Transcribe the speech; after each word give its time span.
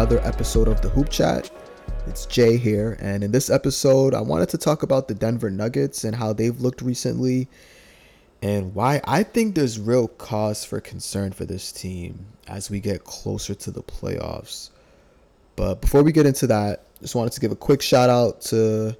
another 0.00 0.26
episode 0.26 0.66
of 0.66 0.80
the 0.80 0.88
Hoop 0.88 1.10
Chat. 1.10 1.50
It's 2.06 2.24
Jay 2.24 2.56
here, 2.56 2.96
and 3.00 3.22
in 3.22 3.32
this 3.32 3.50
episode, 3.50 4.14
I 4.14 4.22
wanted 4.22 4.48
to 4.48 4.56
talk 4.56 4.82
about 4.82 5.08
the 5.08 5.14
Denver 5.14 5.50
Nuggets 5.50 6.04
and 6.04 6.16
how 6.16 6.32
they've 6.32 6.58
looked 6.58 6.80
recently, 6.80 7.48
and 8.40 8.74
why 8.74 9.02
I 9.04 9.22
think 9.22 9.54
there's 9.54 9.78
real 9.78 10.08
cause 10.08 10.64
for 10.64 10.80
concern 10.80 11.32
for 11.32 11.44
this 11.44 11.70
team 11.70 12.24
as 12.48 12.70
we 12.70 12.80
get 12.80 13.04
closer 13.04 13.54
to 13.56 13.70
the 13.70 13.82
playoffs. 13.82 14.70
But 15.54 15.82
before 15.82 16.02
we 16.02 16.12
get 16.12 16.24
into 16.24 16.46
that, 16.46 16.82
just 17.02 17.14
wanted 17.14 17.34
to 17.34 17.40
give 17.40 17.52
a 17.52 17.56
quick 17.56 17.82
shout 17.82 18.08
out 18.08 18.40
to 18.46 18.96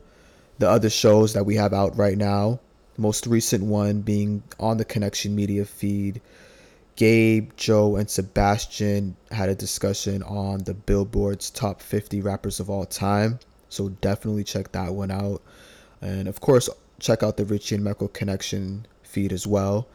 the 0.59 0.69
other 0.69 0.91
shows 0.91 1.33
that 1.33 1.47
we 1.47 1.55
have 1.55 1.73
out 1.73 1.97
right 1.97 2.19
now. 2.19 2.61
The 2.97 3.01
most 3.01 3.27
recent 3.27 3.65
one 3.65 4.03
being 4.03 4.43
on 4.59 4.77
the 4.77 4.85
Connection 4.85 5.35
Media 5.35 5.65
feed 5.65 6.21
Gabe, 6.97 7.51
Joe, 7.57 7.97
and 7.97 8.11
Sebastian 8.11 9.17
had 9.31 9.49
a 9.49 9.55
discussion 9.55 10.23
on 10.23 10.65
the 10.65 10.75
Billboard's 10.75 11.51
top 11.51 11.81
50 11.81 12.21
rappers 12.21 12.61
of 12.61 12.69
all 12.69 12.85
time. 12.85 13.39
So 13.69 13.89
definitely 13.89 14.45
check 14.45 14.73
that 14.73 14.95
one 14.95 15.11
out. 15.11 15.43
And 16.03 16.29
of 16.29 16.41
course, 16.41 16.69
check 16.99 17.23
out 17.23 17.37
the 17.37 17.45
Richie 17.45 17.77
and 17.77 17.85
Michael 17.85 18.09
Connection 18.09 18.87
feed 19.03 19.33
as 19.33 19.47
well. 19.47 19.89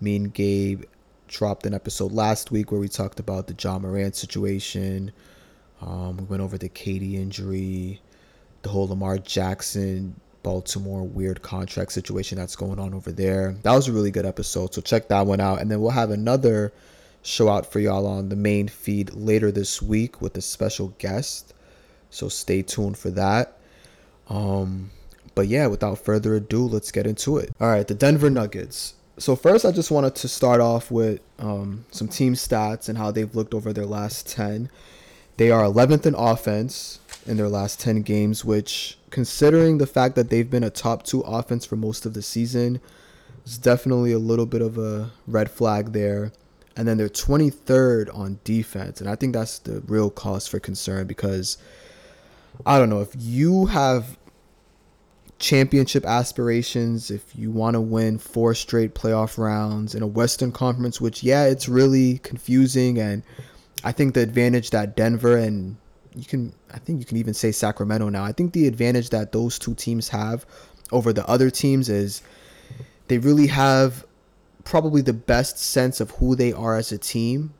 Me 0.00 0.16
and 0.16 0.32
Gabe 0.32 0.84
dropped 1.28 1.64
an 1.66 1.74
episode 1.74 2.12
last 2.12 2.50
week 2.50 2.72
where 2.72 2.80
we 2.80 2.88
talked 2.88 3.20
about 3.20 3.46
the 3.46 3.54
Ja 3.58 3.78
Morant 3.78 4.16
situation. 4.16 5.12
Um, 5.80 6.16
we 6.16 6.24
went 6.24 6.42
over 6.42 6.58
the 6.58 6.68
KD 6.68 7.14
injury, 7.14 8.00
the 8.62 8.68
whole 8.68 8.88
Lamar 8.88 9.18
Jackson 9.18 10.20
Baltimore 10.42 11.02
weird 11.02 11.42
contract 11.42 11.92
situation 11.92 12.38
that's 12.38 12.56
going 12.56 12.78
on 12.78 12.94
over 12.94 13.12
there. 13.12 13.56
That 13.62 13.74
was 13.74 13.88
a 13.88 13.92
really 13.92 14.10
good 14.10 14.26
episode, 14.26 14.74
so 14.74 14.80
check 14.80 15.08
that 15.08 15.26
one 15.26 15.40
out. 15.40 15.60
And 15.60 15.70
then 15.70 15.80
we'll 15.80 15.90
have 15.90 16.10
another 16.10 16.72
show 17.22 17.48
out 17.48 17.70
for 17.70 17.80
y'all 17.80 18.06
on 18.06 18.28
the 18.28 18.36
main 18.36 18.68
feed 18.68 19.12
later 19.14 19.50
this 19.50 19.82
week 19.82 20.22
with 20.22 20.36
a 20.36 20.40
special 20.40 20.88
guest. 20.98 21.52
So 22.10 22.28
stay 22.28 22.62
tuned 22.62 22.98
for 22.98 23.10
that. 23.10 23.58
Um, 24.28 24.90
but 25.34 25.48
yeah, 25.48 25.66
without 25.66 25.98
further 25.98 26.34
ado, 26.36 26.66
let's 26.66 26.90
get 26.90 27.06
into 27.06 27.36
it. 27.38 27.50
All 27.60 27.68
right, 27.68 27.86
the 27.86 27.94
Denver 27.94 28.30
Nuggets. 28.30 28.94
So 29.18 29.36
first, 29.36 29.64
I 29.66 29.72
just 29.72 29.90
wanted 29.90 30.14
to 30.16 30.28
start 30.28 30.60
off 30.60 30.90
with 30.90 31.20
um, 31.38 31.84
some 31.90 32.08
team 32.08 32.34
stats 32.34 32.88
and 32.88 32.96
how 32.96 33.10
they've 33.10 33.34
looked 33.34 33.52
over 33.52 33.72
their 33.72 33.86
last 33.86 34.28
ten. 34.28 34.70
They 35.36 35.50
are 35.50 35.62
11th 35.62 36.06
in 36.06 36.14
offense 36.14 36.99
in 37.26 37.36
their 37.36 37.48
last 37.48 37.80
10 37.80 38.02
games, 38.02 38.44
which, 38.44 38.98
considering 39.10 39.78
the 39.78 39.86
fact 39.86 40.14
that 40.16 40.30
they've 40.30 40.50
been 40.50 40.64
a 40.64 40.70
top 40.70 41.02
two 41.02 41.20
offense 41.20 41.64
for 41.64 41.76
most 41.76 42.06
of 42.06 42.14
the 42.14 42.22
season, 42.22 42.80
is 43.44 43.58
definitely 43.58 44.12
a 44.12 44.18
little 44.18 44.46
bit 44.46 44.62
of 44.62 44.78
a 44.78 45.10
red 45.26 45.50
flag 45.50 45.92
there. 45.92 46.32
And 46.76 46.86
then 46.88 46.96
they're 46.96 47.08
23rd 47.08 48.16
on 48.16 48.38
defense. 48.44 49.00
And 49.00 49.10
I 49.10 49.16
think 49.16 49.34
that's 49.34 49.58
the 49.58 49.80
real 49.80 50.10
cause 50.10 50.46
for 50.46 50.60
concern 50.60 51.06
because 51.06 51.58
I 52.64 52.78
don't 52.78 52.88
know 52.88 53.00
if 53.00 53.10
you 53.16 53.66
have 53.66 54.16
championship 55.38 56.04
aspirations, 56.04 57.10
if 57.10 57.34
you 57.34 57.50
want 57.50 57.74
to 57.74 57.80
win 57.80 58.18
four 58.18 58.54
straight 58.54 58.94
playoff 58.94 59.36
rounds 59.36 59.94
in 59.94 60.02
a 60.02 60.06
Western 60.06 60.52
Conference, 60.52 61.00
which, 61.00 61.22
yeah, 61.22 61.44
it's 61.46 61.68
really 61.68 62.18
confusing 62.18 62.98
and 62.98 63.22
I 63.82 63.92
think 63.92 64.14
the 64.14 64.20
advantage 64.20 64.70
that 64.70 64.96
Denver 64.96 65.36
and 65.36 65.76
you 66.14 66.24
can 66.24 66.52
I 66.72 66.78
think 66.78 67.00
you 67.00 67.04
can 67.04 67.16
even 67.16 67.34
say 67.34 67.52
Sacramento 67.52 68.08
now. 68.08 68.24
I 68.24 68.32
think 68.32 68.52
the 68.52 68.66
advantage 68.66 69.10
that 69.10 69.32
those 69.32 69.58
two 69.58 69.74
teams 69.74 70.08
have 70.08 70.46
over 70.92 71.12
the 71.12 71.26
other 71.28 71.50
teams 71.50 71.88
is 71.88 72.22
they 73.08 73.18
really 73.18 73.46
have 73.48 74.04
probably 74.64 75.02
the 75.02 75.12
best 75.12 75.58
sense 75.58 76.00
of 76.00 76.10
who 76.12 76.34
they 76.34 76.52
are 76.52 76.76
as 76.76 76.92
a 76.92 76.98
team. 76.98 77.54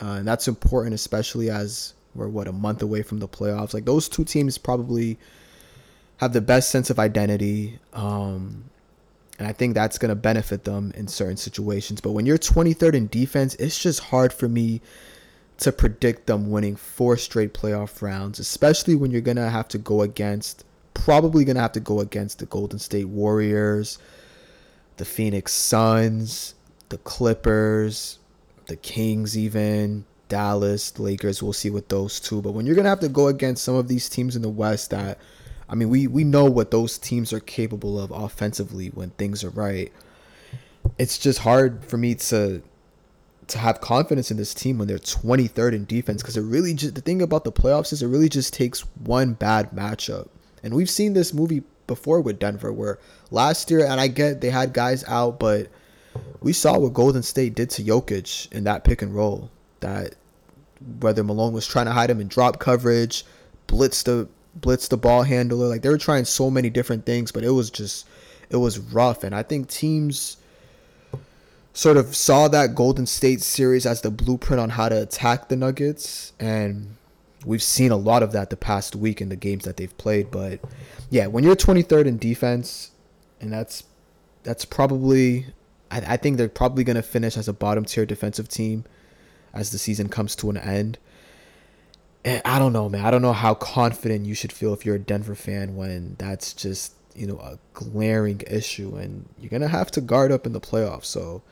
Uh, 0.00 0.16
and 0.18 0.26
that's 0.26 0.48
important 0.48 0.94
especially 0.94 1.50
as 1.50 1.94
we're 2.14 2.28
what 2.28 2.48
a 2.48 2.52
month 2.52 2.82
away 2.82 3.02
from 3.02 3.18
the 3.18 3.28
playoffs. 3.28 3.74
Like 3.74 3.84
those 3.84 4.08
two 4.08 4.24
teams 4.24 4.58
probably 4.58 5.18
have 6.18 6.32
the 6.32 6.40
best 6.40 6.70
sense 6.70 6.90
of 6.90 6.98
identity. 6.98 7.78
Um, 7.92 8.64
and 9.38 9.48
I 9.48 9.52
think 9.52 9.74
that's 9.74 9.98
going 9.98 10.10
to 10.10 10.14
benefit 10.14 10.64
them 10.64 10.92
in 10.96 11.08
certain 11.08 11.36
situations. 11.36 12.00
But 12.00 12.12
when 12.12 12.24
you're 12.24 12.38
23rd 12.38 12.94
in 12.94 13.08
defense, 13.08 13.54
it's 13.56 13.78
just 13.78 14.00
hard 14.00 14.32
for 14.32 14.48
me 14.48 14.80
to 15.58 15.72
predict 15.72 16.26
them 16.26 16.50
winning 16.50 16.76
four 16.76 17.16
straight 17.16 17.54
playoff 17.54 18.02
rounds, 18.02 18.38
especially 18.38 18.94
when 18.94 19.10
you're 19.10 19.20
going 19.20 19.36
to 19.36 19.50
have 19.50 19.68
to 19.68 19.78
go 19.78 20.02
against, 20.02 20.64
probably 20.94 21.44
going 21.44 21.56
to 21.56 21.62
have 21.62 21.72
to 21.72 21.80
go 21.80 22.00
against 22.00 22.38
the 22.38 22.46
Golden 22.46 22.78
State 22.78 23.08
Warriors, 23.08 23.98
the 24.96 25.04
Phoenix 25.04 25.52
Suns, 25.52 26.54
the 26.88 26.98
Clippers, 26.98 28.18
the 28.66 28.76
Kings, 28.76 29.36
even 29.38 30.04
Dallas, 30.28 30.98
Lakers. 30.98 31.42
We'll 31.42 31.52
see 31.52 31.70
with 31.70 31.88
those 31.88 32.18
two. 32.18 32.42
But 32.42 32.52
when 32.52 32.66
you're 32.66 32.74
going 32.74 32.84
to 32.84 32.90
have 32.90 33.00
to 33.00 33.08
go 33.08 33.28
against 33.28 33.64
some 33.64 33.76
of 33.76 33.88
these 33.88 34.08
teams 34.08 34.36
in 34.36 34.42
the 34.42 34.48
West 34.48 34.90
that, 34.90 35.18
I 35.68 35.74
mean, 35.74 35.88
we, 35.88 36.06
we 36.06 36.24
know 36.24 36.44
what 36.44 36.70
those 36.70 36.98
teams 36.98 37.32
are 37.32 37.40
capable 37.40 38.00
of 38.00 38.10
offensively 38.10 38.88
when 38.88 39.10
things 39.10 39.44
are 39.44 39.50
right. 39.50 39.92
It's 40.98 41.18
just 41.18 41.40
hard 41.40 41.84
for 41.84 41.96
me 41.96 42.14
to 42.16 42.62
to 43.48 43.58
have 43.58 43.80
confidence 43.80 44.30
in 44.30 44.36
this 44.36 44.54
team 44.54 44.78
when 44.78 44.88
they're 44.88 44.98
23rd 44.98 45.74
in 45.74 45.84
defense 45.84 46.22
because 46.22 46.36
it 46.36 46.42
really 46.42 46.74
just 46.74 46.94
the 46.94 47.00
thing 47.00 47.22
about 47.22 47.44
the 47.44 47.52
playoffs 47.52 47.92
is 47.92 48.02
it 48.02 48.06
really 48.06 48.28
just 48.28 48.54
takes 48.54 48.80
one 49.04 49.34
bad 49.34 49.70
matchup. 49.70 50.28
And 50.62 50.74
we've 50.74 50.90
seen 50.90 51.12
this 51.12 51.34
movie 51.34 51.62
before 51.86 52.20
with 52.20 52.38
Denver 52.38 52.72
where 52.72 52.98
last 53.30 53.70
year 53.70 53.84
and 53.84 54.00
I 54.00 54.08
get 54.08 54.40
they 54.40 54.50
had 54.50 54.72
guys 54.72 55.04
out 55.04 55.38
but 55.38 55.68
we 56.40 56.52
saw 56.52 56.78
what 56.78 56.94
Golden 56.94 57.22
State 57.22 57.54
did 57.54 57.70
to 57.70 57.82
Jokic 57.82 58.50
in 58.52 58.64
that 58.64 58.84
pick 58.84 59.02
and 59.02 59.14
roll 59.14 59.50
that 59.80 60.14
whether 61.00 61.24
Malone 61.24 61.52
was 61.52 61.66
trying 61.66 61.86
to 61.86 61.92
hide 61.92 62.10
him 62.10 62.20
in 62.20 62.28
drop 62.28 62.58
coverage, 62.58 63.24
blitz 63.66 64.02
the 64.02 64.28
blitz 64.54 64.88
the 64.88 64.96
ball 64.96 65.22
handler, 65.22 65.66
like 65.66 65.82
they 65.82 65.88
were 65.88 65.98
trying 65.98 66.24
so 66.24 66.50
many 66.50 66.70
different 66.70 67.04
things 67.04 67.30
but 67.32 67.44
it 67.44 67.50
was 67.50 67.70
just 67.70 68.06
it 68.48 68.56
was 68.56 68.78
rough 68.78 69.24
and 69.24 69.34
I 69.34 69.42
think 69.42 69.68
teams 69.68 70.38
sort 71.74 71.96
of 71.96 72.14
saw 72.14 72.48
that 72.48 72.74
Golden 72.74 73.04
State 73.04 73.42
series 73.42 73.84
as 73.84 74.00
the 74.00 74.10
blueprint 74.10 74.60
on 74.60 74.70
how 74.70 74.88
to 74.88 75.02
attack 75.02 75.48
the 75.48 75.56
Nuggets, 75.56 76.32
and 76.38 76.96
we've 77.44 77.62
seen 77.62 77.90
a 77.90 77.96
lot 77.96 78.22
of 78.22 78.32
that 78.32 78.48
the 78.48 78.56
past 78.56 78.96
week 78.96 79.20
in 79.20 79.28
the 79.28 79.36
games 79.36 79.64
that 79.64 79.76
they've 79.76 79.96
played. 79.98 80.30
But 80.30 80.60
yeah, 81.10 81.26
when 81.26 81.44
you're 81.44 81.56
23rd 81.56 82.06
in 82.06 82.18
defense, 82.18 82.92
and 83.40 83.52
that's 83.52 83.84
that's 84.44 84.64
probably 84.64 85.46
I, 85.90 86.14
I 86.14 86.16
think 86.16 86.36
they're 86.36 86.48
probably 86.48 86.84
going 86.84 86.96
to 86.96 87.02
finish 87.02 87.36
as 87.36 87.48
a 87.48 87.52
bottom 87.52 87.84
tier 87.84 88.06
defensive 88.06 88.48
team 88.48 88.84
as 89.52 89.70
the 89.70 89.78
season 89.78 90.08
comes 90.08 90.36
to 90.36 90.50
an 90.50 90.56
end. 90.56 90.98
And 92.24 92.40
I 92.44 92.58
don't 92.58 92.72
know, 92.72 92.88
man. 92.88 93.04
I 93.04 93.10
don't 93.10 93.20
know 93.20 93.32
how 93.32 93.54
confident 93.54 94.26
you 94.26 94.34
should 94.34 94.52
feel 94.52 94.72
if 94.72 94.86
you're 94.86 94.96
a 94.96 95.00
Denver 95.00 95.34
fan 95.34 95.76
when 95.76 96.14
that's 96.18 96.54
just 96.54 96.94
you 97.16 97.26
know 97.26 97.38
a 97.38 97.58
glaring 97.72 98.42
issue, 98.48 98.94
and 98.94 99.28
you're 99.40 99.50
gonna 99.50 99.68
have 99.68 99.90
to 99.92 100.00
guard 100.00 100.30
up 100.30 100.46
in 100.46 100.52
the 100.52 100.60
playoffs. 100.60 101.06
So 101.06 101.42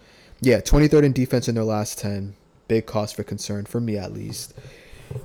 yeah, 0.42 0.60
23rd 0.60 1.04
in 1.04 1.12
defense 1.12 1.48
in 1.48 1.54
their 1.54 1.64
last 1.64 2.00
10. 2.00 2.34
Big 2.66 2.84
cause 2.84 3.12
for 3.12 3.22
concern 3.22 3.64
for 3.64 3.80
me 3.80 3.96
at 3.96 4.12
least. 4.12 4.54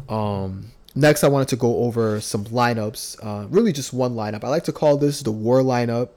Um, 0.08 0.72
next, 0.94 1.24
I 1.24 1.28
wanted 1.28 1.48
to 1.50 1.56
go 1.56 1.80
over 1.80 2.22
some 2.22 2.46
lineups. 2.46 3.18
Uh, 3.24 3.48
really, 3.48 3.74
just 3.74 3.94
one 3.94 4.14
lineup. 4.14 4.44
I 4.44 4.50
like 4.50 4.64
to 4.66 4.72
call 4.72 4.96
this 4.98 5.22
the 5.22 5.32
war 5.32 5.62
lineup. 5.62 6.10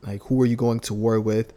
Like, 0.00 0.22
who 0.24 0.40
are 0.42 0.46
you 0.46 0.56
going 0.56 0.80
to 0.80 0.94
war 0.94 1.20
with? 1.20 1.52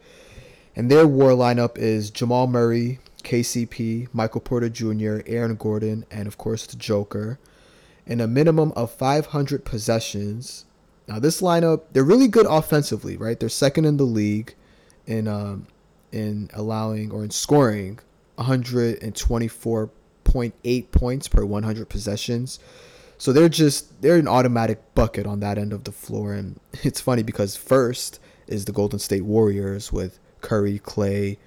And 0.76 0.90
their 0.90 1.06
war 1.06 1.30
lineup 1.30 1.78
is 1.78 2.10
Jamal 2.10 2.46
Murray, 2.46 2.98
KCP, 3.24 4.08
Michael 4.12 4.42
Porter 4.42 4.68
Jr., 4.68 5.20
Aaron 5.26 5.56
Gordon, 5.56 6.04
and 6.10 6.28
of 6.28 6.36
course 6.36 6.66
the 6.66 6.76
Joker. 6.76 7.38
In 8.06 8.20
a 8.20 8.26
minimum 8.26 8.72
of 8.76 8.92
500 8.92 9.64
possessions. 9.64 10.66
Now, 11.08 11.18
this 11.20 11.40
lineup, 11.40 11.84
they're 11.92 12.04
really 12.04 12.28
good 12.28 12.46
offensively, 12.46 13.16
right? 13.16 13.40
They're 13.40 13.48
second 13.48 13.86
in 13.86 13.96
the 13.96 14.04
league 14.04 14.54
in 15.06 15.26
um, 15.26 15.66
in 16.16 16.50
allowing 16.54 17.12
or 17.12 17.22
in 17.22 17.30
scoring 17.30 18.00
124.8 18.38 20.90
points 20.90 21.28
per 21.28 21.44
100 21.44 21.88
possessions. 21.88 22.58
So 23.18 23.32
they're 23.32 23.48
just 23.48 24.02
they're 24.02 24.16
an 24.16 24.28
automatic 24.28 24.94
bucket 24.94 25.26
on 25.26 25.40
that 25.40 25.58
end 25.58 25.72
of 25.72 25.84
the 25.84 25.92
floor 25.92 26.32
and 26.32 26.58
it's 26.82 27.00
funny 27.00 27.22
because 27.22 27.54
first 27.56 28.20
is 28.46 28.64
the 28.64 28.72
Golden 28.72 28.98
State 28.98 29.24
Warriors 29.24 29.92
with 29.92 30.18
Curry, 30.40 30.78
Clay, 30.78 31.38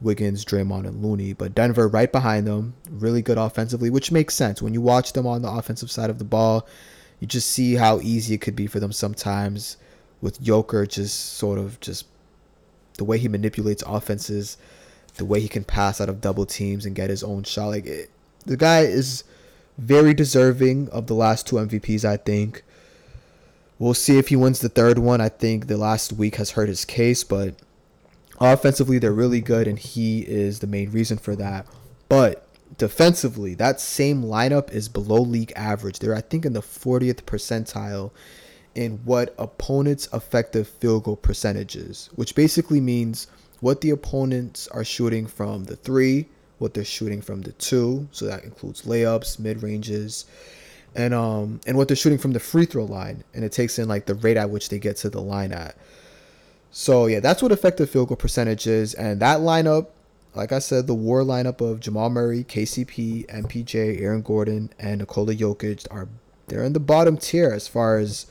Wiggins, 0.00 0.44
Draymond 0.44 0.86
and 0.86 1.02
Looney, 1.02 1.32
but 1.32 1.54
Denver 1.54 1.88
right 1.88 2.12
behind 2.12 2.46
them, 2.46 2.74
really 2.90 3.22
good 3.22 3.38
offensively, 3.38 3.90
which 3.90 4.12
makes 4.12 4.34
sense. 4.34 4.62
When 4.62 4.74
you 4.74 4.80
watch 4.80 5.14
them 5.14 5.26
on 5.26 5.42
the 5.42 5.50
offensive 5.50 5.90
side 5.90 6.10
of 6.10 6.18
the 6.18 6.24
ball, 6.24 6.68
you 7.20 7.26
just 7.26 7.50
see 7.50 7.74
how 7.74 7.98
easy 8.00 8.34
it 8.34 8.40
could 8.40 8.54
be 8.54 8.66
for 8.66 8.78
them 8.80 8.92
sometimes 8.92 9.78
with 10.20 10.42
Joker 10.42 10.84
just 10.86 11.34
sort 11.34 11.58
of 11.58 11.80
just 11.80 12.06
the 12.98 13.04
way 13.04 13.18
he 13.18 13.28
manipulates 13.28 13.82
offenses, 13.86 14.56
the 15.16 15.24
way 15.24 15.40
he 15.40 15.48
can 15.48 15.64
pass 15.64 16.00
out 16.00 16.08
of 16.08 16.20
double 16.20 16.46
teams 16.46 16.86
and 16.86 16.94
get 16.94 17.10
his 17.10 17.22
own 17.22 17.44
shot. 17.44 17.68
Like 17.68 17.86
it, 17.86 18.10
the 18.44 18.56
guy 18.56 18.80
is 18.80 19.24
very 19.78 20.14
deserving 20.14 20.88
of 20.90 21.06
the 21.06 21.14
last 21.14 21.46
two 21.46 21.56
MVPs. 21.56 22.04
I 22.04 22.16
think. 22.16 22.62
We'll 23.76 23.94
see 23.94 24.18
if 24.18 24.28
he 24.28 24.36
wins 24.36 24.60
the 24.60 24.68
third 24.68 24.98
one. 24.98 25.20
I 25.20 25.28
think 25.28 25.66
the 25.66 25.76
last 25.76 26.12
week 26.12 26.36
has 26.36 26.52
hurt 26.52 26.68
his 26.68 26.84
case, 26.84 27.24
but 27.24 27.56
offensively 28.40 28.98
they're 28.98 29.12
really 29.12 29.40
good, 29.40 29.66
and 29.66 29.78
he 29.78 30.20
is 30.20 30.60
the 30.60 30.68
main 30.68 30.92
reason 30.92 31.18
for 31.18 31.34
that. 31.36 31.66
But 32.08 32.46
defensively, 32.78 33.54
that 33.54 33.80
same 33.80 34.22
lineup 34.22 34.72
is 34.72 34.88
below 34.88 35.20
league 35.20 35.52
average. 35.56 35.98
They're 35.98 36.14
I 36.14 36.20
think 36.20 36.44
in 36.44 36.52
the 36.52 36.60
40th 36.60 37.22
percentile 37.22 38.12
in 38.74 38.98
what 39.04 39.34
opponents' 39.38 40.08
effective 40.12 40.68
field 40.68 41.04
goal 41.04 41.16
percentages, 41.16 42.10
which 42.14 42.34
basically 42.34 42.80
means 42.80 43.26
what 43.60 43.80
the 43.80 43.90
opponents 43.90 44.68
are 44.68 44.84
shooting 44.84 45.26
from 45.26 45.64
the 45.64 45.76
three, 45.76 46.26
what 46.58 46.74
they're 46.74 46.84
shooting 46.84 47.22
from 47.22 47.42
the 47.42 47.52
two, 47.52 48.08
so 48.10 48.26
that 48.26 48.44
includes 48.44 48.82
layups, 48.82 49.38
mid 49.38 49.62
ranges, 49.62 50.26
and 50.94 51.12
um 51.14 51.60
and 51.66 51.76
what 51.76 51.88
they're 51.88 51.96
shooting 51.96 52.18
from 52.18 52.32
the 52.32 52.40
free 52.40 52.66
throw 52.66 52.84
line, 52.84 53.24
and 53.32 53.44
it 53.44 53.52
takes 53.52 53.78
in 53.78 53.88
like 53.88 54.06
the 54.06 54.14
rate 54.14 54.36
at 54.36 54.50
which 54.50 54.68
they 54.68 54.78
get 54.78 54.96
to 54.96 55.10
the 55.10 55.20
line 55.20 55.52
at. 55.52 55.76
So 56.70 57.06
yeah, 57.06 57.20
that's 57.20 57.42
what 57.42 57.52
effective 57.52 57.90
field 57.90 58.08
goal 58.08 58.16
percentage 58.16 58.66
is, 58.66 58.94
and 58.94 59.20
that 59.20 59.40
lineup, 59.40 59.88
like 60.34 60.52
I 60.52 60.58
said, 60.58 60.86
the 60.86 60.94
war 60.94 61.22
lineup 61.22 61.60
of 61.60 61.80
Jamal 61.80 62.10
Murray, 62.10 62.44
KCP, 62.44 63.26
MPJ, 63.26 64.00
Aaron 64.00 64.22
Gordon, 64.22 64.70
and 64.78 64.98
Nikola 64.98 65.34
Jokic 65.34 65.86
are 65.90 66.08
they're 66.48 66.64
in 66.64 66.72
the 66.72 66.80
bottom 66.80 67.16
tier 67.16 67.50
as 67.50 67.68
far 67.68 67.98
as 67.98 68.26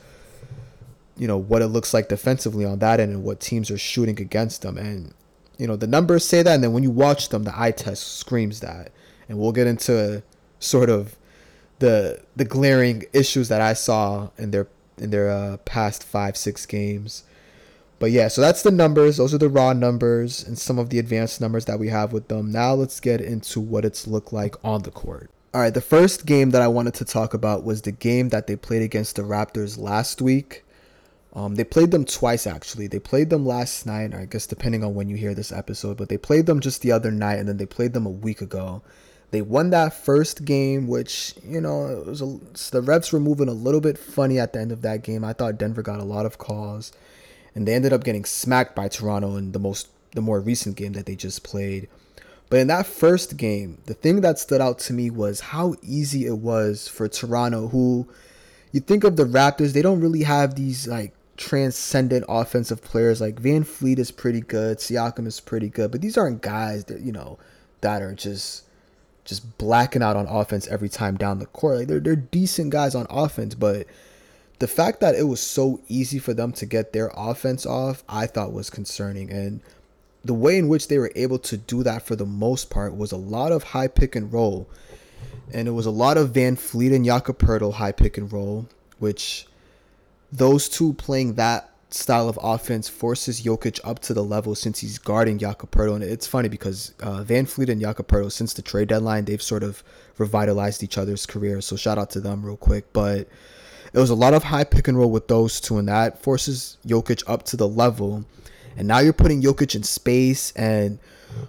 you 1.16 1.28
know 1.28 1.38
what 1.38 1.62
it 1.62 1.68
looks 1.68 1.94
like 1.94 2.08
defensively 2.08 2.64
on 2.64 2.78
that 2.80 3.00
end 3.00 3.12
and 3.12 3.24
what 3.24 3.40
teams 3.40 3.70
are 3.70 3.78
shooting 3.78 4.20
against 4.20 4.62
them. 4.62 4.76
And 4.78 5.14
you 5.58 5.66
know 5.66 5.76
the 5.76 5.86
numbers 5.86 6.24
say 6.24 6.42
that. 6.42 6.54
And 6.54 6.64
then 6.64 6.72
when 6.72 6.82
you 6.82 6.90
watch 6.90 7.28
them 7.28 7.44
the 7.44 7.58
eye 7.58 7.70
test 7.70 8.18
screams 8.18 8.60
that. 8.60 8.92
And 9.28 9.38
we'll 9.38 9.52
get 9.52 9.66
into 9.66 10.22
sort 10.58 10.90
of 10.90 11.16
the 11.78 12.22
the 12.36 12.44
glaring 12.44 13.04
issues 13.12 13.48
that 13.48 13.60
I 13.60 13.72
saw 13.74 14.30
in 14.36 14.50
their 14.50 14.68
in 14.98 15.10
their 15.10 15.30
uh, 15.30 15.56
past 15.58 16.04
5 16.04 16.36
6 16.36 16.66
games. 16.66 17.24
But 17.98 18.10
yeah 18.10 18.28
so 18.28 18.40
that's 18.40 18.62
the 18.62 18.70
numbers. 18.70 19.16
Those 19.16 19.32
are 19.32 19.38
the 19.38 19.48
raw 19.48 19.72
numbers 19.72 20.44
and 20.44 20.58
some 20.58 20.78
of 20.78 20.90
the 20.90 20.98
advanced 20.98 21.40
numbers 21.40 21.64
that 21.66 21.78
we 21.78 21.88
have 21.88 22.12
with 22.12 22.28
them. 22.28 22.50
Now 22.50 22.74
let's 22.74 23.00
get 23.00 23.20
into 23.20 23.60
what 23.60 23.84
it's 23.84 24.06
looked 24.06 24.32
like 24.32 24.56
on 24.64 24.82
the 24.82 24.90
court. 24.90 25.30
All 25.54 25.60
right 25.60 25.72
the 25.72 25.80
first 25.80 26.26
game 26.26 26.50
that 26.50 26.60
I 26.60 26.68
wanted 26.68 26.94
to 26.94 27.04
talk 27.04 27.32
about 27.32 27.64
was 27.64 27.82
the 27.82 27.92
game 27.92 28.30
that 28.30 28.46
they 28.46 28.56
played 28.56 28.82
against 28.82 29.16
the 29.16 29.22
Raptors 29.22 29.78
last 29.78 30.20
week 30.20 30.63
um, 31.34 31.56
they 31.56 31.64
played 31.64 31.90
them 31.90 32.04
twice 32.04 32.46
actually. 32.46 32.86
They 32.86 33.00
played 33.00 33.30
them 33.30 33.44
last 33.44 33.86
night, 33.86 34.14
or 34.14 34.20
I 34.20 34.26
guess 34.26 34.46
depending 34.46 34.84
on 34.84 34.94
when 34.94 35.08
you 35.08 35.16
hear 35.16 35.34
this 35.34 35.50
episode, 35.50 35.96
but 35.96 36.08
they 36.08 36.16
played 36.18 36.46
them 36.46 36.60
just 36.60 36.82
the 36.82 36.92
other 36.92 37.10
night, 37.10 37.38
and 37.38 37.48
then 37.48 37.56
they 37.56 37.66
played 37.66 37.92
them 37.92 38.06
a 38.06 38.10
week 38.10 38.40
ago. 38.40 38.82
They 39.32 39.42
won 39.42 39.70
that 39.70 39.94
first 39.94 40.44
game, 40.44 40.86
which 40.86 41.34
you 41.44 41.60
know 41.60 41.86
it 41.86 42.06
was 42.06 42.20
a, 42.20 42.26
the 42.70 42.82
refs 42.82 43.12
were 43.12 43.18
moving 43.18 43.48
a 43.48 43.52
little 43.52 43.80
bit 43.80 43.98
funny 43.98 44.38
at 44.38 44.52
the 44.52 44.60
end 44.60 44.70
of 44.70 44.82
that 44.82 45.02
game. 45.02 45.24
I 45.24 45.32
thought 45.32 45.58
Denver 45.58 45.82
got 45.82 45.98
a 45.98 46.04
lot 46.04 46.24
of 46.24 46.38
calls, 46.38 46.92
and 47.54 47.66
they 47.66 47.74
ended 47.74 47.92
up 47.92 48.04
getting 48.04 48.24
smacked 48.24 48.76
by 48.76 48.86
Toronto 48.86 49.36
in 49.36 49.50
the 49.50 49.58
most 49.58 49.88
the 50.12 50.20
more 50.20 50.38
recent 50.40 50.76
game 50.76 50.92
that 50.92 51.06
they 51.06 51.16
just 51.16 51.42
played. 51.42 51.88
But 52.48 52.60
in 52.60 52.68
that 52.68 52.86
first 52.86 53.36
game, 53.36 53.78
the 53.86 53.94
thing 53.94 54.20
that 54.20 54.38
stood 54.38 54.60
out 54.60 54.78
to 54.80 54.92
me 54.92 55.10
was 55.10 55.40
how 55.40 55.74
easy 55.82 56.26
it 56.26 56.38
was 56.38 56.86
for 56.86 57.08
Toronto, 57.08 57.66
who 57.66 58.06
you 58.70 58.78
think 58.80 59.02
of 59.02 59.16
the 59.16 59.24
Raptors, 59.24 59.72
they 59.72 59.82
don't 59.82 60.00
really 60.00 60.22
have 60.22 60.54
these 60.54 60.86
like 60.86 61.12
transcendent 61.36 62.24
offensive 62.28 62.82
players. 62.82 63.20
Like 63.20 63.40
VanVleet 63.40 63.98
is 63.98 64.10
pretty 64.10 64.40
good, 64.40 64.78
Siakam 64.78 65.26
is 65.26 65.40
pretty 65.40 65.68
good, 65.68 65.90
but 65.90 66.00
these 66.00 66.16
aren't 66.16 66.42
guys 66.42 66.84
that 66.86 67.00
you 67.00 67.12
know 67.12 67.38
that 67.80 68.02
are 68.02 68.14
just 68.14 68.64
just 69.24 69.56
blacking 69.58 70.02
out 70.02 70.16
on 70.16 70.26
offense 70.26 70.68
every 70.68 70.88
time 70.88 71.16
down 71.16 71.38
the 71.38 71.46
court. 71.46 71.78
Like 71.78 71.88
they're 71.88 72.00
they're 72.00 72.16
decent 72.16 72.70
guys 72.70 72.94
on 72.94 73.06
offense, 73.10 73.54
but 73.54 73.86
the 74.58 74.68
fact 74.68 75.00
that 75.00 75.14
it 75.14 75.24
was 75.24 75.40
so 75.40 75.80
easy 75.88 76.18
for 76.18 76.32
them 76.32 76.52
to 76.52 76.66
get 76.66 76.92
their 76.92 77.10
offense 77.16 77.66
off, 77.66 78.04
I 78.08 78.26
thought 78.26 78.52
was 78.52 78.70
concerning. 78.70 79.30
And 79.30 79.60
the 80.24 80.34
way 80.34 80.58
in 80.58 80.68
which 80.68 80.88
they 80.88 80.98
were 80.98 81.12
able 81.16 81.38
to 81.40 81.56
do 81.56 81.82
that 81.82 82.06
for 82.06 82.16
the 82.16 82.26
most 82.26 82.70
part 82.70 82.96
was 82.96 83.12
a 83.12 83.16
lot 83.16 83.52
of 83.52 83.62
high 83.62 83.88
pick 83.88 84.14
and 84.14 84.32
roll. 84.32 84.68
And 85.52 85.68
it 85.68 85.72
was 85.72 85.86
a 85.86 85.90
lot 85.90 86.16
of 86.16 86.30
VanVleet 86.32 86.94
and 86.94 87.04
Jakob 87.04 87.38
Poeltl 87.38 87.74
high 87.74 87.92
pick 87.92 88.16
and 88.16 88.32
roll, 88.32 88.66
which 88.98 89.46
those 90.34 90.68
two 90.68 90.94
playing 90.94 91.34
that 91.34 91.70
style 91.90 92.28
of 92.28 92.38
offense 92.42 92.88
forces 92.88 93.42
Jokic 93.42 93.78
up 93.84 94.00
to 94.00 94.14
the 94.14 94.24
level 94.24 94.56
since 94.56 94.80
he's 94.80 94.98
guarding 94.98 95.38
Jakob 95.38 95.70
Poeltl. 95.70 95.94
And 95.94 96.04
it's 96.04 96.26
funny 96.26 96.48
because 96.48 96.92
uh, 97.00 97.22
VanVleet 97.22 97.68
and 97.68 97.80
Jakob 97.80 98.08
Poeltl, 98.08 98.32
since 98.32 98.52
the 98.52 98.62
trade 98.62 98.88
deadline, 98.88 99.24
they've 99.24 99.40
sort 99.40 99.62
of 99.62 99.84
revitalized 100.18 100.82
each 100.82 100.98
other's 100.98 101.24
careers. 101.24 101.66
So 101.66 101.76
shout 101.76 101.98
out 101.98 102.10
to 102.10 102.20
them 102.20 102.44
real 102.44 102.56
quick. 102.56 102.92
But 102.92 103.28
it 103.92 103.98
was 103.98 104.10
a 104.10 104.14
lot 104.16 104.34
of 104.34 104.42
high 104.42 104.64
pick 104.64 104.88
and 104.88 104.98
roll 104.98 105.10
with 105.10 105.28
those 105.28 105.60
two, 105.60 105.78
and 105.78 105.86
that 105.88 106.20
forces 106.20 106.78
Jokic 106.84 107.22
up 107.28 107.44
to 107.44 107.56
the 107.56 107.68
level. 107.68 108.24
And 108.76 108.88
now 108.88 108.98
you're 108.98 109.12
putting 109.12 109.40
Jokic 109.40 109.76
in 109.76 109.84
space, 109.84 110.50
and 110.56 110.98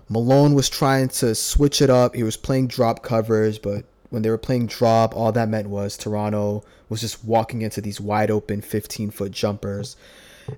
Malone 0.09 0.53
was 0.53 0.69
trying 0.69 1.07
to 1.07 1.33
switch 1.33 1.81
it 1.81 1.89
up. 1.89 2.15
He 2.15 2.21
was 2.21 2.37
playing 2.37 2.67
drop 2.67 3.01
covers, 3.01 3.57
but 3.57 3.85
when 4.09 4.21
they 4.21 4.29
were 4.29 4.37
playing 4.37 4.67
drop, 4.67 5.15
all 5.15 5.31
that 5.31 5.49
meant 5.49 5.69
was 5.69 5.97
Toronto 5.97 6.63
was 6.89 7.01
just 7.01 7.23
walking 7.23 7.61
into 7.61 7.81
these 7.81 7.99
wide 7.99 8.31
open 8.31 8.61
15 8.61 9.11
foot 9.11 9.31
jumpers. 9.31 9.95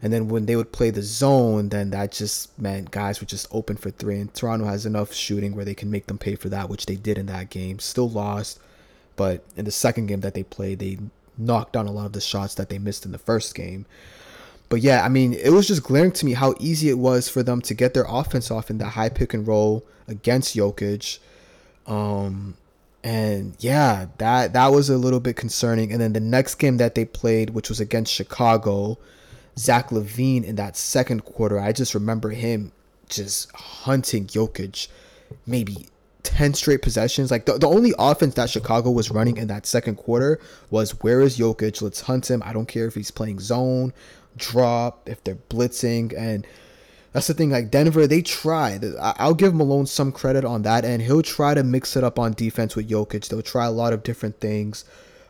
And 0.02 0.12
then 0.12 0.28
when 0.28 0.46
they 0.46 0.56
would 0.56 0.74
play 0.74 0.90
the 0.90 1.02
zone, 1.02 1.70
then 1.70 1.92
that 1.92 2.12
just 2.12 2.58
meant 2.60 2.92
guys 2.92 3.22
were 3.22 3.28
just 3.28 3.48
open 3.52 3.78
for 3.78 3.90
three. 3.90 4.20
And 4.20 4.34
Toronto 4.34 4.66
has 4.66 4.86
enough 4.86 5.14
shooting 5.14 5.56
where 5.56 5.64
they 5.64 5.76
can 5.76 5.90
make 5.90 6.08
them 6.08 6.18
pay 6.18 6.36
for 6.36 6.50
that, 6.50 6.70
which 6.70 6.86
they 6.86 6.96
did 6.96 7.18
in 7.18 7.28
that 7.28 7.50
game. 7.50 7.80
Still 7.80 8.10
lost, 8.10 8.60
but 9.16 9.44
in 9.56 9.64
the 9.64 9.72
second 9.72 10.08
game 10.08 10.20
that 10.22 10.34
they 10.34 10.44
played, 10.44 10.80
they 10.80 10.98
knocked 11.38 11.74
down 11.74 11.88
a 11.88 11.92
lot 11.92 12.06
of 12.06 12.14
the 12.14 12.22
shots 12.22 12.56
that 12.56 12.70
they 12.70 12.80
missed 12.80 13.06
in 13.06 13.12
the 13.12 13.18
first 13.18 13.56
game. 13.56 13.86
But 14.70 14.82
yeah, 14.82 15.06
I 15.06 15.10
mean, 15.10 15.34
it 15.34 15.52
was 15.52 15.68
just 15.68 15.84
glaring 15.84 16.12
to 16.14 16.26
me 16.26 16.34
how 16.34 16.54
easy 16.60 16.90
it 16.90 16.98
was 16.98 17.30
for 17.30 17.42
them 17.42 17.62
to 17.62 17.74
get 17.74 17.94
their 17.94 18.06
offense 18.08 18.52
off 18.52 18.70
in 18.70 18.80
the 18.80 18.86
high 18.86 19.10
pick 19.10 19.34
and 19.34 19.48
roll 19.48 19.86
against 20.08 20.56
Jokic. 20.56 21.20
Um, 21.86 22.56
and 23.04 23.56
yeah, 23.60 24.08
that 24.18 24.54
that 24.54 24.68
was 24.68 24.90
a 24.90 24.98
little 24.98 25.20
bit 25.20 25.36
concerning. 25.36 25.92
And 25.92 26.02
then 26.02 26.14
the 26.14 26.20
next 26.20 26.56
game 26.56 26.78
that 26.78 26.96
they 26.96 27.06
played, 27.06 27.52
which 27.52 27.70
was 27.70 27.80
against 27.80 28.14
Chicago, 28.14 28.98
Zach 29.58 29.90
LaVine 29.90 30.44
in 30.44 30.56
that 30.56 30.76
second 30.76 31.24
quarter, 31.26 31.60
I 31.60 31.72
just 31.72 31.94
remember 31.94 32.30
him 32.30 32.72
just 33.10 33.52
hunting 33.56 34.28
Jokic, 34.28 34.88
maybe 35.46 35.88
10 36.24 36.54
straight 36.54 36.82
possessions. 36.82 37.32
Like 37.32 37.46
the, 37.46 37.58
the 37.58 37.68
only 37.68 37.94
offense 37.98 38.36
that 38.36 38.50
Chicago 38.50 38.92
was 38.92 39.10
running 39.10 39.38
in 39.38 39.48
that 39.48 39.66
second 39.66 39.96
quarter 39.96 40.40
was 40.70 40.92
where 41.02 41.22
is 41.22 41.38
Jokic? 41.38 41.82
Let's 41.82 42.02
hunt 42.02 42.30
him. 42.30 42.44
I 42.46 42.54
don't 42.54 42.68
care 42.68 42.88
if 42.88 42.96
he's 42.96 43.12
playing 43.12 43.40
zone, 43.40 43.94
drop, 44.36 45.08
if 45.08 45.24
they're 45.24 45.36
blitzing. 45.36 46.14
And 46.18 46.46
that's 47.18 47.26
the 47.26 47.34
thing. 47.34 47.50
Like 47.50 47.72
Denver, 47.72 48.06
they 48.06 48.22
try. 48.22 48.80
I'll 49.02 49.34
give 49.34 49.56
Malone 49.56 49.88
some 49.88 50.12
credit 50.12 50.46
on 50.46 50.62
that, 50.62 50.86
and 50.86 51.02
he'll 51.02 51.24
try 51.24 51.56
to 51.56 51.64
mix 51.64 51.96
it 51.96 52.04
up 52.04 52.20
on 52.20 52.34
defense 52.34 52.76
with 52.76 52.92
Jokic. 52.92 53.28
They'll 53.28 53.42
try 53.42 53.66
a 53.66 53.72
lot 53.72 53.92
of 53.92 54.04
different 54.04 54.40
things, 54.40 54.86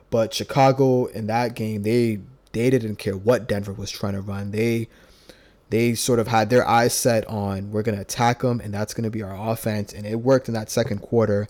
but 0.09 0.33
Chicago 0.33 1.05
in 1.05 1.27
that 1.27 1.55
game, 1.55 1.83
they 1.83 2.19
they 2.51 2.69
didn't 2.69 2.97
care 2.97 3.15
what 3.15 3.47
Denver 3.47 3.71
was 3.71 3.89
trying 3.89 4.15
to 4.15 4.21
run. 4.21 4.51
They 4.51 4.89
they 5.69 5.95
sort 5.95 6.19
of 6.19 6.27
had 6.27 6.49
their 6.49 6.67
eyes 6.67 6.91
set 6.91 7.25
on 7.29 7.71
we're 7.71 7.83
gonna 7.83 8.01
attack 8.01 8.41
them, 8.41 8.59
and 8.59 8.73
that's 8.73 8.93
gonna 8.93 9.09
be 9.09 9.23
our 9.23 9.49
offense, 9.49 9.93
and 9.93 10.05
it 10.05 10.15
worked 10.15 10.49
in 10.49 10.55
that 10.55 10.69
second 10.69 10.99
quarter. 10.99 11.47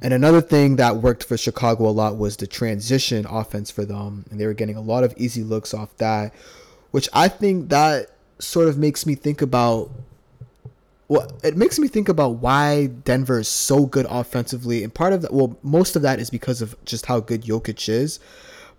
And 0.00 0.14
another 0.14 0.42
thing 0.42 0.76
that 0.76 0.98
worked 0.98 1.24
for 1.24 1.36
Chicago 1.36 1.88
a 1.88 1.90
lot 1.90 2.16
was 2.16 2.36
the 2.36 2.46
transition 2.46 3.26
offense 3.28 3.72
for 3.72 3.84
them, 3.84 4.26
and 4.30 4.38
they 4.38 4.46
were 4.46 4.54
getting 4.54 4.76
a 4.76 4.80
lot 4.80 5.02
of 5.02 5.12
easy 5.16 5.42
looks 5.42 5.74
off 5.74 5.96
that, 5.96 6.32
which 6.92 7.08
I 7.12 7.26
think 7.26 7.70
that 7.70 8.12
sort 8.38 8.68
of 8.68 8.78
makes 8.78 9.06
me 9.06 9.14
think 9.14 9.42
about 9.42 9.90
well, 11.08 11.30
it 11.44 11.56
makes 11.56 11.78
me 11.78 11.86
think 11.86 12.08
about 12.08 12.36
why 12.36 12.86
Denver 12.86 13.38
is 13.38 13.48
so 13.48 13.86
good 13.86 14.06
offensively, 14.10 14.82
and 14.82 14.92
part 14.92 15.12
of 15.12 15.22
that, 15.22 15.32
well, 15.32 15.56
most 15.62 15.94
of 15.94 16.02
that 16.02 16.18
is 16.18 16.30
because 16.30 16.60
of 16.60 16.76
just 16.84 17.06
how 17.06 17.20
good 17.20 17.42
Jokic 17.42 17.88
is. 17.88 18.18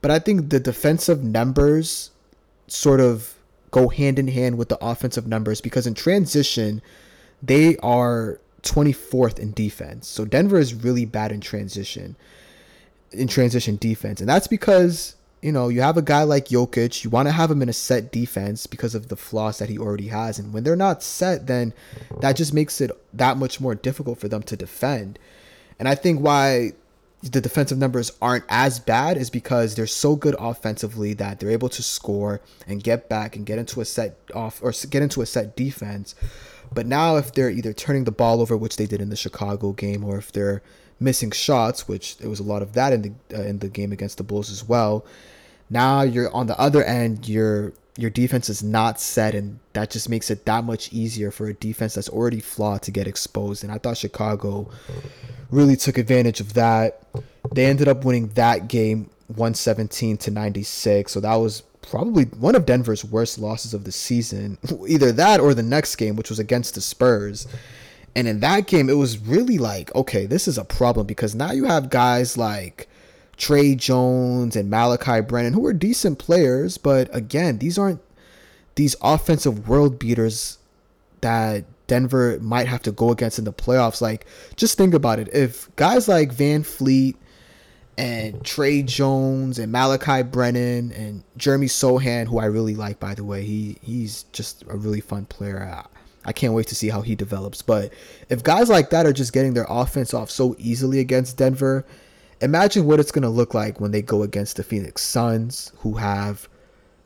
But 0.02 0.12
I 0.12 0.20
think 0.20 0.50
the 0.50 0.60
defensive 0.60 1.24
numbers 1.24 2.12
sort 2.68 3.00
of 3.00 3.36
go 3.72 3.88
hand 3.88 4.20
in 4.20 4.28
hand 4.28 4.58
with 4.58 4.70
the 4.70 4.78
offensive 4.84 5.26
numbers 5.26 5.62
because 5.62 5.88
in 5.88 5.94
transition, 5.94 6.82
they 7.42 7.78
are 7.78 8.40
24th 8.64 9.40
in 9.40 9.54
defense. 9.54 10.08
So 10.08 10.26
Denver 10.26 10.60
is 10.60 10.74
really 10.74 11.06
bad 11.06 11.32
in 11.32 11.40
transition, 11.40 12.16
in 13.12 13.28
transition 13.28 13.78
defense, 13.78 14.20
and 14.20 14.30
that's 14.30 14.48
because 14.48 15.16
you 15.41 15.51
know, 15.51 15.70
you 15.70 15.82
have 15.82 15.98
a 15.98 16.01
guy 16.01 16.24
like 16.24 16.48
Jokic, 16.48 17.03
you 17.03 17.10
want 17.10 17.27
to 17.27 17.32
have 17.32 17.51
him 17.51 17.62
in 17.62 17.70
a 17.70 17.74
set 17.74 18.12
defense 18.12 18.65
because 18.65 18.96
of 18.96 19.10
the 19.10 19.15
flaws 19.15 19.60
that 19.60 19.70
he 19.70 19.77
already 19.77 20.08
has. 20.08 20.39
And 20.39 20.53
when 20.53 20.63
they're 20.63 20.75
not 20.75 21.03
set, 21.03 21.48
then 21.48 21.74
that 22.22 22.36
just 22.36 22.53
makes 22.53 22.82
it 22.82 22.91
that 23.13 23.38
much 23.38 23.62
more 23.62 23.75
difficult 23.75 24.20
for 24.20 24.27
them 24.27 24.44
to 24.44 24.58
defend. 24.58 25.20
And 25.79 25.88
I 25.88 25.96
think 25.96 26.22
why 26.22 26.74
the 27.22 27.41
defensive 27.41 27.77
numbers 27.77 28.12
aren't 28.22 28.46
as 28.50 28.79
bad 28.79 29.17
is 29.17 29.29
because 29.29 29.75
they're 29.75 29.88
so 29.88 30.15
good 30.15 30.36
offensively 30.39 31.13
that 31.15 31.39
they're 31.39 31.51
able 31.51 31.70
to 31.70 31.84
score 31.84 32.41
and 32.67 32.84
get 32.84 33.10
back 33.10 33.36
and 33.36 33.46
get 33.46 33.60
into 33.60 33.82
a 33.82 33.86
set 33.86 34.17
off 34.34 34.62
or 34.62 34.72
get 34.89 35.01
into 35.01 35.22
a 35.22 35.25
set 35.25 35.56
defense. 35.56 36.15
But 36.74 36.86
now 36.86 37.17
if 37.17 37.34
they're 37.34 37.50
either 37.50 37.74
turning 37.74 38.03
the 38.03 38.12
ball 38.12 38.41
over, 38.41 38.58
which 38.58 38.77
they 38.77 38.86
did 38.86 39.01
in 39.01 39.10
the 39.10 39.15
Chicago 39.15 39.72
game, 39.72 40.03
or 40.03 40.17
if 40.17 40.32
they're 40.32 40.62
missing 41.00 41.32
shots, 41.32 41.88
which 41.88 42.18
there 42.18 42.30
was 42.30 42.39
a 42.39 42.44
lot 42.44 42.62
of 42.62 42.74
that 42.74 42.94
in 42.94 43.01
the 43.01 43.38
uh, 43.38 43.44
in 43.44 43.60
the 43.60 43.70
game 43.70 43.92
against 43.92 44.18
the 44.18 44.24
Bulls 44.24 44.50
as 44.50 44.68
well. 44.68 45.06
Now 45.70 46.01
you're 46.01 46.34
on 46.34 46.48
the 46.48 46.60
other 46.60 46.84
end, 46.84 47.27
you're 47.27 47.74
your 47.98 48.10
defense 48.12 48.48
is 48.48 48.63
not 48.63 49.00
set, 49.00 49.34
and 49.34 49.60
that 49.74 49.89
just 49.89 50.08
makes 50.08 50.30
it 50.30 50.46
that 50.46 50.63
much 50.63 50.94
easier 50.94 51.32
for 51.32 51.48
a 51.48 51.54
defense 51.54 51.96
that's 51.96 52.10
already 52.10 52.39
flawed 52.39 52.84
to 52.84 52.92
get 52.92 53.08
exposed. 53.08 53.63
And 53.63 53.74
I 53.74 53.80
thought 53.80 53.98
Chicago 53.98 54.70
really 55.50 55.75
took 55.75 55.98
advantage 55.98 56.39
of 56.39 56.54
that. 56.54 57.01
They 57.54 57.66
ended 57.66 57.88
up 57.88 58.06
winning 58.06 58.27
that 58.30 58.68
game 58.68 59.10
117 59.27 60.18
to 60.18 60.32
96. 60.32 61.12
So 61.12 61.20
that 61.20 61.36
was 61.36 61.62
probably 61.82 62.25
one 62.25 62.56
of 62.56 62.66
Denver's 62.66 63.04
worst 63.04 63.39
losses 63.39 63.74
of 63.74 63.84
the 63.84 63.92
season. 63.92 64.58
Either 64.88 65.12
that 65.12 65.39
or 65.39 65.54
the 65.54 65.63
next 65.63 65.96
game, 65.96 66.16
which 66.16 66.30
was 66.30 66.39
against 66.39 66.75
the 66.75 66.82
Spurs. 66.82 67.48
And 68.18 68.28
in 68.28 68.40
that 68.40 68.66
game, 68.66 68.90
it 68.90 68.98
was 68.98 69.20
really 69.20 69.60
like, 69.60 69.94
okay, 69.94 70.26
this 70.26 70.48
is 70.48 70.58
a 70.58 70.66
problem 70.66 71.06
because 71.06 71.36
now 71.36 71.52
you 71.52 71.66
have 71.66 71.92
guys 71.92 72.36
like 72.36 72.90
Tre 73.38 73.76
Jones 73.76 74.56
and 74.56 74.72
Malaki 74.74 75.28
Branham 75.28 75.54
who 75.54 75.64
are 75.68 75.72
decent 75.72 76.18
players, 76.18 76.80
but 76.80 77.16
again, 77.16 77.60
these 77.60 77.78
aren't 77.78 78.02
these 78.74 78.96
offensive 79.04 79.70
world 79.70 80.00
beaters 80.00 80.58
that 81.22 81.66
Denver 81.86 82.40
might 82.42 82.68
have 82.68 82.82
to 82.84 82.92
go 82.92 83.12
against 83.12 83.38
in 83.38 83.46
the 83.46 83.54
playoffs. 83.54 84.02
Like, 84.02 84.26
just 84.56 84.80
think 84.80 84.96
about 84.96 85.20
it. 85.20 85.30
If 85.32 85.74
guys 85.76 86.08
like 86.08 86.34
VanVleet 86.34 87.18
and 88.00 88.44
Tre 88.44 88.82
Jones 88.82 89.60
and 89.60 89.72
Malaki 89.72 90.32
Branham 90.32 90.92
and 90.92 91.24
Jeremy 91.38 91.68
Sochan, 91.68 92.26
who 92.26 92.40
I 92.40 92.46
really 92.46 92.74
like, 92.74 93.00
by 93.00 93.14
the 93.14 93.24
way, 93.24 93.44
he 93.44 93.78
he's 93.84 94.24
just 94.32 94.64
a 94.68 94.76
really 94.76 95.02
fun 95.02 95.26
player. 95.26 95.86
I 96.27 96.34
can't 96.34 96.53
wait 96.53 96.67
to 96.67 96.75
see 96.75 96.89
how 96.89 97.01
he 97.01 97.15
develops. 97.15 97.62
But 97.62 97.93
if 98.29 98.43
guys 98.43 98.69
like 98.69 98.89
that 98.89 99.05
are 99.05 99.13
just 99.13 99.31
getting 99.31 99.53
their 99.53 99.65
offense 99.69 100.13
off 100.13 100.29
so 100.29 100.55
easily 100.60 101.00
against 101.00 101.38
Denver, 101.38 101.86
imagine 102.41 102.86
what 102.86 103.00
it's 103.00 103.12
going 103.12 103.24
to 103.24 103.29
look 103.29 103.53
like 103.53 103.79
when 103.79 103.91
they 103.91 104.01
go 104.01 104.24
against 104.24 104.57
the 104.57 104.63
Phoenix 104.63 105.01
Suns, 105.01 105.72
who 105.77 105.93
have 105.93 106.50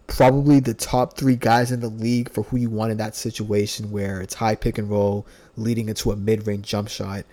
probably 0.07 0.59
the 0.59 0.73
top 0.73 1.15
three 1.15 1.35
guys 1.35 1.71
in 1.71 1.79
the 1.79 1.87
league 1.87 2.29
for 2.31 2.43
who 2.43 2.57
you 2.57 2.69
want 2.69 2.91
in 2.91 2.97
that 2.97 3.15
situation 3.15 3.91
where 3.91 4.19
it's 4.19 4.33
high 4.33 4.55
pick 4.55 4.77
and 4.77 4.89
roll 4.89 5.25
leading 5.55 5.87
into 5.87 6.11
a 6.11 6.15
mid 6.15 6.47
range 6.47 6.67
jump 6.67 6.89
shot. 6.89 7.23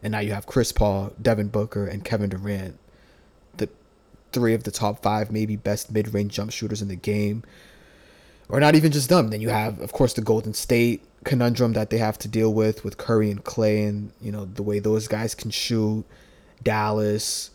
And 0.00 0.12
now 0.12 0.20
you 0.20 0.32
have 0.32 0.46
Chris 0.46 0.70
Paul, 0.70 1.12
Devin 1.20 1.48
Booker, 1.48 1.86
and 1.86 2.04
Kevin 2.04 2.30
Durant, 2.30 2.78
the 3.56 3.68
three 4.32 4.54
of 4.54 4.62
the 4.62 4.70
top 4.70 5.02
five, 5.02 5.30
maybe 5.32 5.56
best 5.56 5.90
mid 5.90 6.14
range 6.14 6.32
jump 6.32 6.52
shooters 6.52 6.82
in 6.82 6.88
the 6.88 6.96
game. 6.96 7.42
Or 8.52 8.60
not 8.60 8.74
even 8.74 8.92
just 8.92 9.08
them. 9.08 9.30
Then 9.30 9.40
you 9.40 9.48
have, 9.48 9.80
of 9.80 9.92
course, 9.92 10.12
the 10.12 10.20
Golden 10.20 10.52
State 10.52 11.02
conundrum 11.24 11.72
that 11.72 11.88
they 11.88 11.98
have 11.98 12.18
to 12.18 12.28
deal 12.28 12.52
with 12.52 12.84
with 12.84 12.98
Curry 12.98 13.30
and 13.30 13.42
Clay 13.42 13.84
and, 13.84 14.12
you 14.20 14.30
know, 14.30 14.44
the 14.44 14.62
way 14.62 14.78
those 14.78 15.08
guys 15.08 15.34
can 15.34 15.50
shoot. 15.50 16.04
Dallas, 16.62 17.50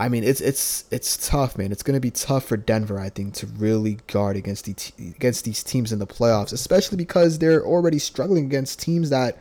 I 0.00 0.08
mean, 0.08 0.24
it's 0.24 0.40
it's 0.40 0.86
it's 0.90 1.28
tough, 1.28 1.58
man. 1.58 1.72
It's 1.72 1.82
going 1.82 1.94
to 1.94 2.00
be 2.00 2.10
tough 2.10 2.46
for 2.46 2.56
Denver, 2.56 2.98
I 2.98 3.10
think, 3.10 3.34
to 3.34 3.46
really 3.46 3.98
guard 4.06 4.34
against 4.34 4.64
the 4.64 4.74
against 5.10 5.44
these 5.44 5.62
teams 5.62 5.92
in 5.92 5.98
the 5.98 6.06
playoffs, 6.06 6.54
especially 6.54 6.96
because 6.96 7.38
they're 7.38 7.62
already 7.62 7.98
struggling 7.98 8.46
against 8.46 8.80
teams 8.80 9.10
that 9.10 9.36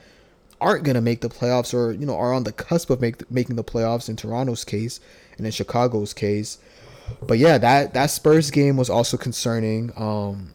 aren't 0.60 0.84
going 0.84 0.96
to 0.96 1.02
make 1.02 1.22
the 1.22 1.30
playoffs 1.30 1.74
or 1.74 1.94
you 1.94 2.06
know 2.06 2.18
are 2.18 2.34
on 2.34 2.44
the 2.44 2.52
cusp 2.52 2.90
of 2.90 3.00
make, 3.00 3.32
making 3.32 3.56
the 3.56 3.64
playoffs 3.64 4.10
in 4.10 4.18
Toronto's 4.18 4.66
case 4.66 5.00
and 5.38 5.46
in 5.46 5.52
Chicago's 5.54 6.14
case. 6.14 6.58
But 7.26 7.38
yeah, 7.38 7.58
that 7.58 7.94
that 7.94 8.08
Spurs 8.08 8.52
game 8.52 8.76
was 8.76 8.90
also 8.90 9.16
concerning. 9.16 9.94
Um, 9.96 10.54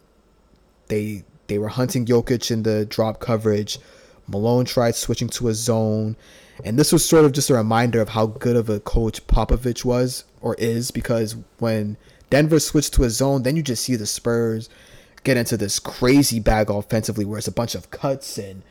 they 0.87 1.23
they 1.47 1.57
were 1.57 1.69
hunting 1.69 2.05
Jokic 2.05 2.51
in 2.51 2.63
the 2.63 2.85
drop 2.85 3.19
coverage. 3.19 3.79
Malone 4.27 4.65
tried 4.65 4.95
switching 4.95 5.29
to 5.29 5.47
a 5.49 5.53
zone. 5.53 6.15
And 6.63 6.79
this 6.79 6.93
was 6.93 7.07
sort 7.07 7.25
of 7.25 7.33
just 7.33 7.49
a 7.49 7.53
reminder 7.53 8.01
of 8.01 8.09
how 8.09 8.27
good 8.27 8.55
of 8.55 8.69
a 8.69 8.79
coach 8.79 9.25
Popovich 9.27 9.83
was 9.83 10.23
or 10.41 10.55
is 10.55 10.89
because 10.89 11.35
when 11.59 11.97
Denver 12.29 12.59
switched 12.59 12.93
to 12.93 13.03
a 13.03 13.09
zone, 13.09 13.43
then 13.43 13.55
you 13.55 13.61
just 13.61 13.83
see 13.83 13.95
the 13.95 14.05
Spurs 14.05 14.69
get 15.23 15.37
into 15.37 15.57
this 15.57 15.79
crazy 15.79 16.39
bag 16.39 16.69
offensively 16.69 17.25
where 17.25 17.37
it's 17.37 17.47
a 17.47 17.51
bunch 17.51 17.75
of 17.75 17.91
cuts 17.91 18.37
and 18.37 18.63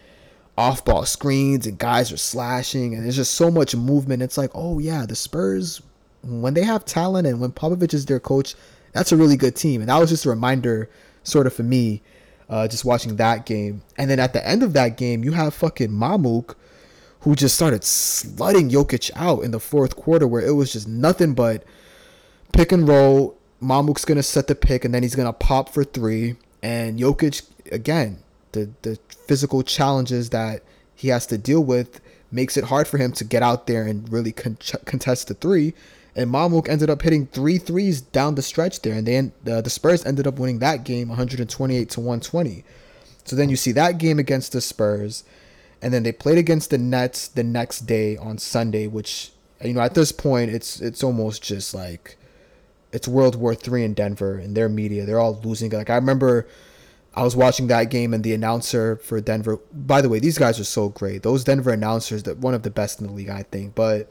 off 0.56 0.84
ball 0.84 1.04
screens 1.04 1.66
and 1.66 1.78
guys 1.78 2.12
are 2.12 2.16
slashing 2.16 2.94
and 2.94 3.04
there's 3.04 3.16
just 3.16 3.34
so 3.34 3.50
much 3.50 3.74
movement. 3.74 4.22
It's 4.22 4.38
like, 4.38 4.50
oh 4.54 4.78
yeah, 4.78 5.04
the 5.04 5.16
Spurs, 5.16 5.82
when 6.22 6.54
they 6.54 6.62
have 6.62 6.84
talent 6.84 7.26
and 7.26 7.40
when 7.40 7.52
Popovich 7.52 7.92
is 7.92 8.06
their 8.06 8.20
coach, 8.20 8.54
that's 8.92 9.12
a 9.12 9.16
really 9.16 9.36
good 9.36 9.56
team. 9.56 9.80
And 9.80 9.90
that 9.90 9.98
was 9.98 10.10
just 10.10 10.24
a 10.24 10.30
reminder, 10.30 10.88
sort 11.24 11.46
of 11.46 11.52
for 11.52 11.64
me, 11.64 12.02
uh, 12.48 12.68
just 12.68 12.84
watching 12.84 13.16
that 13.16 13.44
game. 13.46 13.82
And 13.98 14.08
then 14.08 14.20
at 14.20 14.32
the 14.32 14.46
end 14.46 14.62
of 14.62 14.72
that 14.74 14.96
game, 14.96 15.24
you 15.24 15.32
have 15.32 15.54
fucking 15.54 15.90
Mamuk 15.90 16.54
who 17.24 17.34
just 17.34 17.54
started 17.54 17.80
slutting 17.80 18.70
Jokic 18.70 19.10
out 19.16 19.44
in 19.44 19.50
the 19.50 19.58
fourth 19.58 19.96
quarter, 19.96 20.26
where 20.26 20.46
it 20.46 20.52
was 20.52 20.74
just 20.74 20.86
nothing 20.86 21.32
but 21.32 21.64
pick 22.52 22.70
and 22.70 22.86
roll. 22.86 23.38
Mamuk's 23.62 24.04
gonna 24.04 24.22
set 24.22 24.46
the 24.46 24.54
pick, 24.54 24.84
and 24.84 24.94
then 24.94 25.02
he's 25.02 25.14
gonna 25.14 25.32
pop 25.32 25.70
for 25.70 25.84
three. 25.84 26.36
And 26.62 26.98
Jokic, 26.98 27.42
again, 27.72 28.18
the 28.52 28.70
the 28.82 28.98
physical 29.26 29.62
challenges 29.62 30.30
that 30.30 30.62
he 30.94 31.08
has 31.08 31.26
to 31.28 31.38
deal 31.38 31.64
with 31.64 31.98
makes 32.30 32.58
it 32.58 32.64
hard 32.64 32.86
for 32.86 32.98
him 32.98 33.12
to 33.12 33.24
get 33.24 33.42
out 33.42 33.66
there 33.66 33.84
and 33.84 34.10
really 34.12 34.32
con- 34.32 34.58
contest 34.84 35.28
the 35.28 35.34
three. 35.34 35.72
And 36.16 36.30
Mamuk 36.30 36.68
ended 36.68 36.90
up 36.90 37.02
hitting 37.02 37.26
three 37.26 37.58
threes 37.58 38.00
down 38.00 38.36
the 38.36 38.42
stretch 38.42 38.82
there, 38.82 38.94
and 38.94 39.06
then 39.06 39.32
uh, 39.50 39.60
the 39.60 39.70
Spurs 39.70 40.06
ended 40.06 40.26
up 40.26 40.38
winning 40.38 40.60
that 40.60 40.84
game 40.84 41.08
128 41.08 41.90
to 41.90 42.00
120. 42.00 42.64
So 43.24 43.34
then 43.34 43.48
you 43.48 43.56
see 43.56 43.72
that 43.72 43.98
game 43.98 44.18
against 44.18 44.52
the 44.52 44.60
Spurs 44.60 45.24
and 45.84 45.92
then 45.92 46.02
they 46.02 46.12
played 46.12 46.38
against 46.38 46.70
the 46.70 46.78
Nets 46.78 47.28
the 47.28 47.44
next 47.44 47.80
day 47.80 48.16
on 48.16 48.38
Sunday, 48.38 48.86
which 48.86 49.32
you 49.62 49.74
know 49.74 49.82
at 49.82 49.92
this 49.92 50.12
point 50.12 50.50
it's 50.50 50.80
it's 50.80 51.04
almost 51.04 51.42
just 51.42 51.74
like 51.74 52.16
it's 52.90 53.06
World 53.06 53.36
War 53.36 53.54
Three 53.54 53.84
in 53.84 53.92
Denver 53.92 54.38
and 54.38 54.56
their 54.56 54.70
media. 54.70 55.04
They're 55.04 55.20
all 55.20 55.38
losing. 55.44 55.70
Like 55.70 55.90
I 55.90 55.96
remember 55.96 56.48
I 57.14 57.22
was 57.22 57.36
watching 57.36 57.66
that 57.66 57.90
game 57.90 58.14
and 58.14 58.24
the 58.24 58.32
announcer 58.32 58.96
for 58.96 59.20
Denver. 59.20 59.58
By 59.74 60.00
the 60.00 60.08
way, 60.08 60.20
these 60.20 60.38
guys 60.38 60.58
are 60.58 60.64
so 60.64 60.88
great. 60.88 61.22
Those 61.22 61.44
Denver 61.44 61.70
announcers, 61.70 62.22
that 62.22 62.38
one 62.38 62.54
of 62.54 62.62
the 62.62 62.70
best 62.70 62.98
in 62.98 63.06
the 63.06 63.12
league, 63.12 63.28
I 63.28 63.42
think. 63.42 63.74
But 63.74 64.10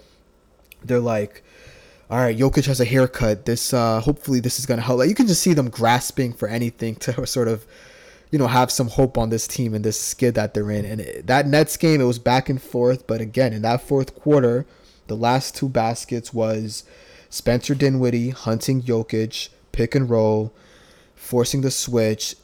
they're 0.83 0.99
like, 0.99 1.43
all 2.13 2.19
right, 2.19 2.37
Jokic 2.37 2.65
has 2.67 2.79
a 2.79 2.85
haircut. 2.85 3.45
This 3.45 3.73
uh, 3.73 3.99
hopefully 3.99 4.39
this 4.39 4.59
is 4.59 4.67
gonna 4.67 4.83
help. 4.83 4.99
Like 4.99 5.09
you 5.09 5.15
can 5.15 5.25
just 5.25 5.41
see 5.41 5.53
them 5.53 5.69
grasping 5.69 6.33
for 6.33 6.47
anything 6.47 6.95
to 6.97 7.25
sort 7.25 7.47
of 7.47 7.65
you 8.33 8.39
know, 8.39 8.47
have 8.47 8.71
some 8.71 8.87
hope 8.87 9.15
on 9.15 9.29
this 9.29 9.47
team 9.47 9.75
and 9.75 9.85
this 9.85 9.99
skid 10.01 10.33
that 10.33 10.55
they're 10.55 10.71
in. 10.71 10.85
And 10.85 11.01
it, 11.01 11.27
that 11.27 11.45
Nets 11.45 11.77
game, 11.77 12.01
it 12.01 12.05
was 12.05 12.17
back 12.17 12.49
and 12.49 12.59
forth. 12.59 13.05
But 13.05 13.21
again, 13.21 13.53
in 13.53 13.61
that 13.61 13.81
fourth 13.81 14.15
quarter, 14.15 14.65
the 15.05 15.15
last 15.15 15.55
two 15.55 15.69
baskets 15.69 16.33
was 16.33 16.83
Spencer 17.29 17.75
Dinwiddie 17.75 18.31
hunting 18.31 18.81
Jokic, 18.81 19.49
pick 19.71 19.93
and 19.93 20.09
roll, 20.09 20.51
forcing 21.13 21.61
the 21.61 21.69
switch, 21.69 22.35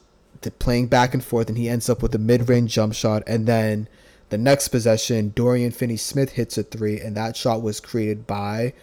to 0.41 0.51
playing 0.51 0.87
back 0.89 1.15
and 1.15 1.23
forth, 1.23 1.49
and 1.49 1.57
he 1.57 1.67
ends 1.67 1.89
up 1.89 2.03
with 2.03 2.13
a 2.13 2.19
mid-range 2.19 2.71
jump 2.71 2.93
shot. 2.93 3.23
And 3.25 3.47
then 3.47 3.87
the 4.29 4.37
next 4.37 4.67
possession, 4.67 5.33
Dorian 5.35 5.71
Finney-Smith 5.71 6.33
hits 6.33 6.55
a 6.59 6.63
three, 6.63 6.99
and 6.99 7.17
that 7.17 7.35
shot 7.35 7.63
was 7.63 7.79
created 7.79 8.27
by 8.27 8.73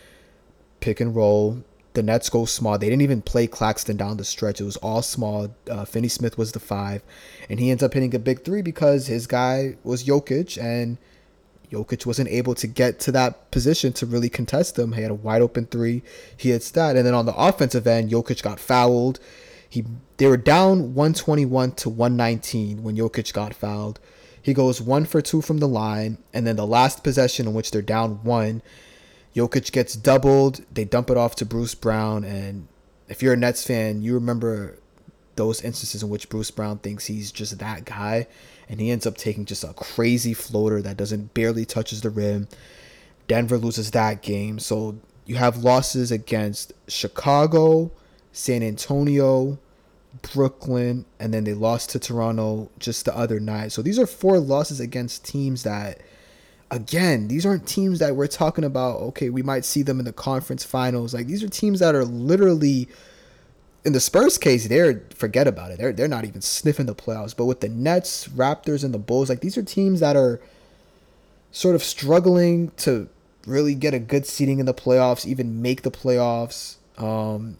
pick 0.80 1.00
and 1.00 1.14
roll 1.14 1.62
the 1.96 2.02
Nets 2.02 2.28
go 2.28 2.44
small. 2.44 2.78
They 2.78 2.88
didn't 2.88 3.02
even 3.02 3.22
play 3.22 3.46
Claxton 3.46 3.96
down 3.96 4.18
the 4.18 4.24
stretch. 4.24 4.60
It 4.60 4.64
was 4.64 4.76
all 4.76 5.02
small. 5.02 5.48
Uh, 5.68 5.84
Finney 5.84 6.08
Smith 6.08 6.38
was 6.38 6.52
the 6.52 6.60
five, 6.60 7.02
and 7.48 7.58
he 7.58 7.70
ends 7.70 7.82
up 7.82 7.94
hitting 7.94 8.14
a 8.14 8.18
big 8.20 8.44
three 8.44 8.62
because 8.62 9.08
his 9.08 9.26
guy 9.26 9.76
was 9.82 10.04
Jokic, 10.04 10.62
and 10.62 10.98
Jokic 11.72 12.06
wasn't 12.06 12.28
able 12.28 12.54
to 12.56 12.66
get 12.66 13.00
to 13.00 13.12
that 13.12 13.50
position 13.50 13.92
to 13.94 14.06
really 14.06 14.28
contest 14.28 14.78
him. 14.78 14.92
He 14.92 15.02
had 15.02 15.10
a 15.10 15.14
wide 15.14 15.42
open 15.42 15.66
three. 15.66 16.02
He 16.36 16.50
hits 16.50 16.70
that, 16.72 16.96
and 16.96 17.06
then 17.06 17.14
on 17.14 17.26
the 17.26 17.34
offensive 17.34 17.86
end, 17.86 18.10
Jokic 18.10 18.42
got 18.42 18.60
fouled. 18.60 19.18
He 19.68 19.84
they 20.18 20.26
were 20.26 20.36
down 20.36 20.94
121 20.94 21.72
to 21.72 21.88
119 21.88 22.82
when 22.82 22.96
Jokic 22.96 23.32
got 23.32 23.54
fouled. 23.54 23.98
He 24.40 24.54
goes 24.54 24.80
one 24.80 25.06
for 25.06 25.20
two 25.22 25.40
from 25.40 25.58
the 25.58 25.66
line, 25.66 26.18
and 26.34 26.46
then 26.46 26.56
the 26.56 26.66
last 26.66 27.02
possession 27.02 27.48
in 27.48 27.54
which 27.54 27.70
they're 27.70 27.82
down 27.82 28.22
one 28.22 28.62
Jokic 29.36 29.70
gets 29.70 29.94
doubled. 29.94 30.64
They 30.72 30.84
dump 30.84 31.10
it 31.10 31.18
off 31.18 31.36
to 31.36 31.44
Bruce 31.44 31.74
Brown, 31.74 32.24
and 32.24 32.66
if 33.06 33.22
you're 33.22 33.34
a 33.34 33.36
Nets 33.36 33.64
fan, 33.64 34.00
you 34.00 34.14
remember 34.14 34.78
those 35.36 35.60
instances 35.60 36.02
in 36.02 36.08
which 36.08 36.30
Bruce 36.30 36.50
Brown 36.50 36.78
thinks 36.78 37.06
he's 37.06 37.30
just 37.30 37.58
that 37.58 37.84
guy, 37.84 38.26
and 38.68 38.80
he 38.80 38.90
ends 38.90 39.06
up 39.06 39.18
taking 39.18 39.44
just 39.44 39.62
a 39.62 39.74
crazy 39.74 40.32
floater 40.32 40.80
that 40.80 40.96
doesn't 40.96 41.34
barely 41.34 41.66
touches 41.66 42.00
the 42.00 42.08
rim. 42.08 42.48
Denver 43.28 43.58
loses 43.58 43.90
that 43.90 44.22
game, 44.22 44.58
so 44.58 44.96
you 45.26 45.36
have 45.36 45.58
losses 45.58 46.10
against 46.10 46.72
Chicago, 46.88 47.90
San 48.32 48.62
Antonio, 48.62 49.58
Brooklyn, 50.32 51.04
and 51.20 51.34
then 51.34 51.44
they 51.44 51.52
lost 51.52 51.90
to 51.90 51.98
Toronto 51.98 52.70
just 52.78 53.04
the 53.04 53.14
other 53.14 53.38
night. 53.38 53.72
So 53.72 53.82
these 53.82 53.98
are 53.98 54.06
four 54.06 54.38
losses 54.38 54.80
against 54.80 55.26
teams 55.26 55.62
that 55.64 56.00
again, 56.70 57.28
these 57.28 57.46
aren't 57.46 57.66
teams 57.66 57.98
that 58.00 58.16
we're 58.16 58.26
talking 58.26 58.64
about. 58.64 59.00
Okay, 59.00 59.30
we 59.30 59.42
might 59.42 59.64
see 59.64 59.82
them 59.82 59.98
in 59.98 60.04
the 60.04 60.12
conference 60.12 60.64
finals. 60.64 61.14
Like 61.14 61.26
these 61.26 61.42
are 61.42 61.48
teams 61.48 61.80
that 61.80 61.94
are 61.94 62.04
literally, 62.04 62.88
in 63.84 63.92
the 63.92 64.00
Spurs 64.00 64.38
case, 64.38 64.68
they're 64.68 65.02
forget 65.14 65.46
about 65.46 65.70
it. 65.70 65.78
They're 65.78 65.92
they're 65.92 66.08
not 66.08 66.24
even 66.24 66.40
sniffing 66.40 66.86
the 66.86 66.94
playoffs. 66.94 67.36
But 67.36 67.46
with 67.46 67.60
the 67.60 67.68
Nets, 67.68 68.28
Raptors, 68.28 68.84
and 68.84 68.92
the 68.92 68.98
Bulls, 68.98 69.28
like 69.28 69.40
these 69.40 69.56
are 69.56 69.62
teams 69.62 70.00
that 70.00 70.16
are 70.16 70.40
sort 71.52 71.74
of 71.74 71.82
struggling 71.82 72.70
to 72.78 73.08
really 73.46 73.74
get 73.74 73.94
a 73.94 73.98
good 73.98 74.26
seating 74.26 74.58
in 74.58 74.66
the 74.66 74.74
playoffs, 74.74 75.24
even 75.24 75.62
make 75.62 75.82
the 75.82 75.90
playoffs. 75.90 76.76
Um, 76.98 77.58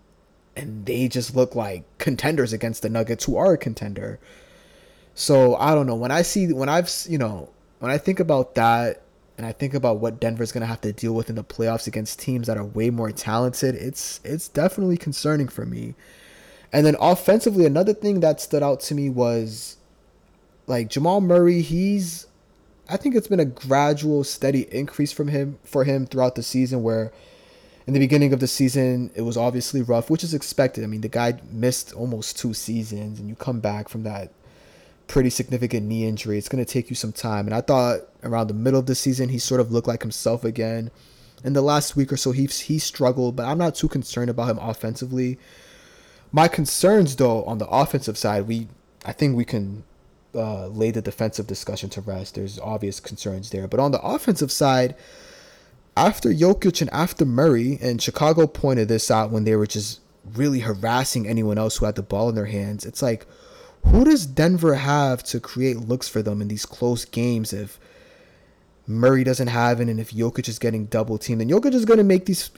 and 0.56 0.86
they 0.86 1.06
just 1.06 1.36
look 1.36 1.54
like 1.54 1.84
contenders 1.98 2.52
against 2.52 2.82
the 2.82 2.88
Nuggets, 2.88 3.24
who 3.24 3.36
are 3.36 3.52
a 3.52 3.58
contender. 3.58 4.18
So 5.14 5.54
I 5.56 5.74
don't 5.74 5.86
know. 5.86 5.94
When 5.94 6.10
I 6.10 6.22
see 6.22 6.52
when 6.52 6.68
I've 6.68 6.90
you 7.08 7.18
know 7.18 7.50
when 7.86 7.94
I 7.94 7.98
think 7.98 8.18
about 8.18 8.56
that 8.56 9.02
and 9.38 9.46
I 9.46 9.52
think 9.52 9.72
about 9.72 10.00
what 10.00 10.18
Denver's 10.18 10.50
gonna 10.50 10.66
have 10.66 10.80
to 10.80 10.92
deal 10.92 11.14
with 11.14 11.30
in 11.30 11.36
the 11.36 11.44
playoffs 11.44 11.86
against 11.86 12.18
teams 12.18 12.48
that 12.48 12.56
are 12.56 12.64
way 12.64 12.90
more 12.90 13.12
talented, 13.12 13.76
it's 13.76 14.18
it's 14.24 14.48
definitely 14.48 14.96
concerning 14.96 15.46
for 15.46 15.64
me. 15.64 15.94
And 16.72 16.84
then 16.84 16.96
offensively, 17.00 17.64
another 17.64 17.94
thing 17.94 18.18
that 18.20 18.40
stood 18.40 18.60
out 18.60 18.80
to 18.80 18.96
me 18.96 19.08
was 19.08 19.76
like 20.66 20.88
Jamal 20.88 21.20
Murray. 21.20 21.62
He's 21.62 22.26
I 22.88 22.96
think 22.96 23.14
it's 23.14 23.28
been 23.28 23.38
a 23.38 23.44
gradual, 23.44 24.24
steady 24.24 24.62
increase 24.74 25.12
from 25.12 25.28
him 25.28 25.60
for 25.62 25.84
him 25.84 26.06
throughout 26.06 26.34
the 26.34 26.42
season. 26.42 26.82
Where 26.82 27.12
in 27.86 27.94
the 27.94 28.00
beginning 28.00 28.32
of 28.32 28.40
the 28.40 28.48
season, 28.48 29.12
it 29.14 29.22
was 29.22 29.36
obviously 29.36 29.80
rough, 29.80 30.10
which 30.10 30.24
is 30.24 30.34
expected. 30.34 30.82
I 30.82 30.88
mean, 30.88 31.02
the 31.02 31.08
guy 31.08 31.38
missed 31.52 31.92
almost 31.92 32.36
two 32.36 32.52
seasons, 32.52 33.20
and 33.20 33.28
you 33.28 33.36
come 33.36 33.60
back 33.60 33.88
from 33.88 34.02
that 34.02 34.32
pretty 35.06 35.30
significant 35.30 35.86
knee 35.86 36.06
injury. 36.06 36.38
It's 36.38 36.48
going 36.48 36.64
to 36.64 36.70
take 36.70 36.90
you 36.90 36.96
some 36.96 37.12
time. 37.12 37.46
And 37.46 37.54
I 37.54 37.60
thought 37.60 38.00
around 38.22 38.48
the 38.48 38.54
middle 38.54 38.80
of 38.80 38.86
the 38.86 38.94
season, 38.94 39.28
he 39.28 39.38
sort 39.38 39.60
of 39.60 39.72
looked 39.72 39.88
like 39.88 40.02
himself 40.02 40.44
again. 40.44 40.90
In 41.44 41.52
the 41.52 41.62
last 41.62 41.96
week 41.96 42.12
or 42.12 42.16
so, 42.16 42.32
he 42.32 42.46
he 42.46 42.78
struggled, 42.78 43.36
but 43.36 43.46
I'm 43.46 43.58
not 43.58 43.74
too 43.74 43.88
concerned 43.88 44.30
about 44.30 44.50
him 44.50 44.58
offensively. 44.58 45.38
My 46.32 46.48
concerns, 46.48 47.16
though, 47.16 47.44
on 47.44 47.58
the 47.58 47.68
offensive 47.68 48.18
side, 48.18 48.48
we 48.48 48.68
I 49.04 49.12
think 49.12 49.36
we 49.36 49.44
can 49.44 49.84
uh, 50.34 50.66
lay 50.68 50.90
the 50.90 51.02
defensive 51.02 51.46
discussion 51.46 51.90
to 51.90 52.00
rest. 52.00 52.34
There's 52.34 52.58
obvious 52.58 53.00
concerns 53.00 53.50
there, 53.50 53.68
but 53.68 53.80
on 53.80 53.92
the 53.92 54.00
offensive 54.00 54.50
side, 54.50 54.96
after 55.96 56.30
Jokic 56.30 56.80
and 56.80 56.90
after 56.90 57.24
Murray, 57.24 57.78
and 57.80 58.02
Chicago 58.02 58.46
pointed 58.46 58.88
this 58.88 59.10
out 59.10 59.30
when 59.30 59.44
they 59.44 59.56
were 59.56 59.66
just 59.66 60.00
really 60.34 60.60
harassing 60.60 61.28
anyone 61.28 61.58
else 61.58 61.76
who 61.76 61.86
had 61.86 61.94
the 61.94 62.02
ball 62.02 62.28
in 62.28 62.34
their 62.34 62.46
hands. 62.46 62.84
It's 62.84 63.02
like 63.02 63.26
who 63.90 64.04
does 64.04 64.26
Denver 64.26 64.74
have 64.74 65.22
to 65.24 65.40
create 65.40 65.78
looks 65.78 66.08
for 66.08 66.22
them 66.22 66.40
in 66.40 66.48
these 66.48 66.66
close 66.66 67.04
games 67.04 67.52
if 67.52 67.78
Murray 68.86 69.24
doesn't 69.24 69.48
have 69.48 69.80
it 69.80 69.88
and 69.88 69.98
if 69.98 70.10
Jokic 70.10 70.48
is 70.48 70.58
getting 70.58 70.86
double 70.86 71.18
teamed? 71.18 71.42
And 71.42 71.50
Jokic 71.50 71.74
is 71.74 71.84
going 71.84 71.98
to 71.98 72.04
make 72.04 72.26
these 72.26 72.50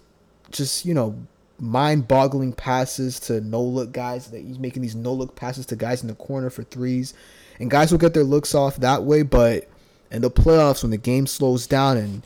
just, 0.50 0.84
you 0.84 0.94
know, 0.94 1.16
mind 1.58 2.06
boggling 2.06 2.52
passes 2.52 3.18
to 3.20 3.40
no 3.40 3.62
look 3.62 3.92
guys 3.92 4.30
that 4.30 4.40
he's 4.40 4.58
making 4.58 4.82
these 4.82 4.94
no 4.94 5.12
look 5.12 5.34
passes 5.34 5.66
to 5.66 5.76
guys 5.76 6.02
in 6.02 6.08
the 6.08 6.14
corner 6.14 6.50
for 6.50 6.64
threes. 6.64 7.14
And 7.60 7.70
guys 7.70 7.90
will 7.90 7.98
get 7.98 8.14
their 8.14 8.24
looks 8.24 8.54
off 8.54 8.76
that 8.76 9.02
way, 9.02 9.22
but 9.22 9.68
in 10.10 10.22
the 10.22 10.30
playoffs 10.30 10.82
when 10.82 10.90
the 10.90 10.96
game 10.96 11.26
slows 11.26 11.66
down 11.66 11.96
and 11.96 12.22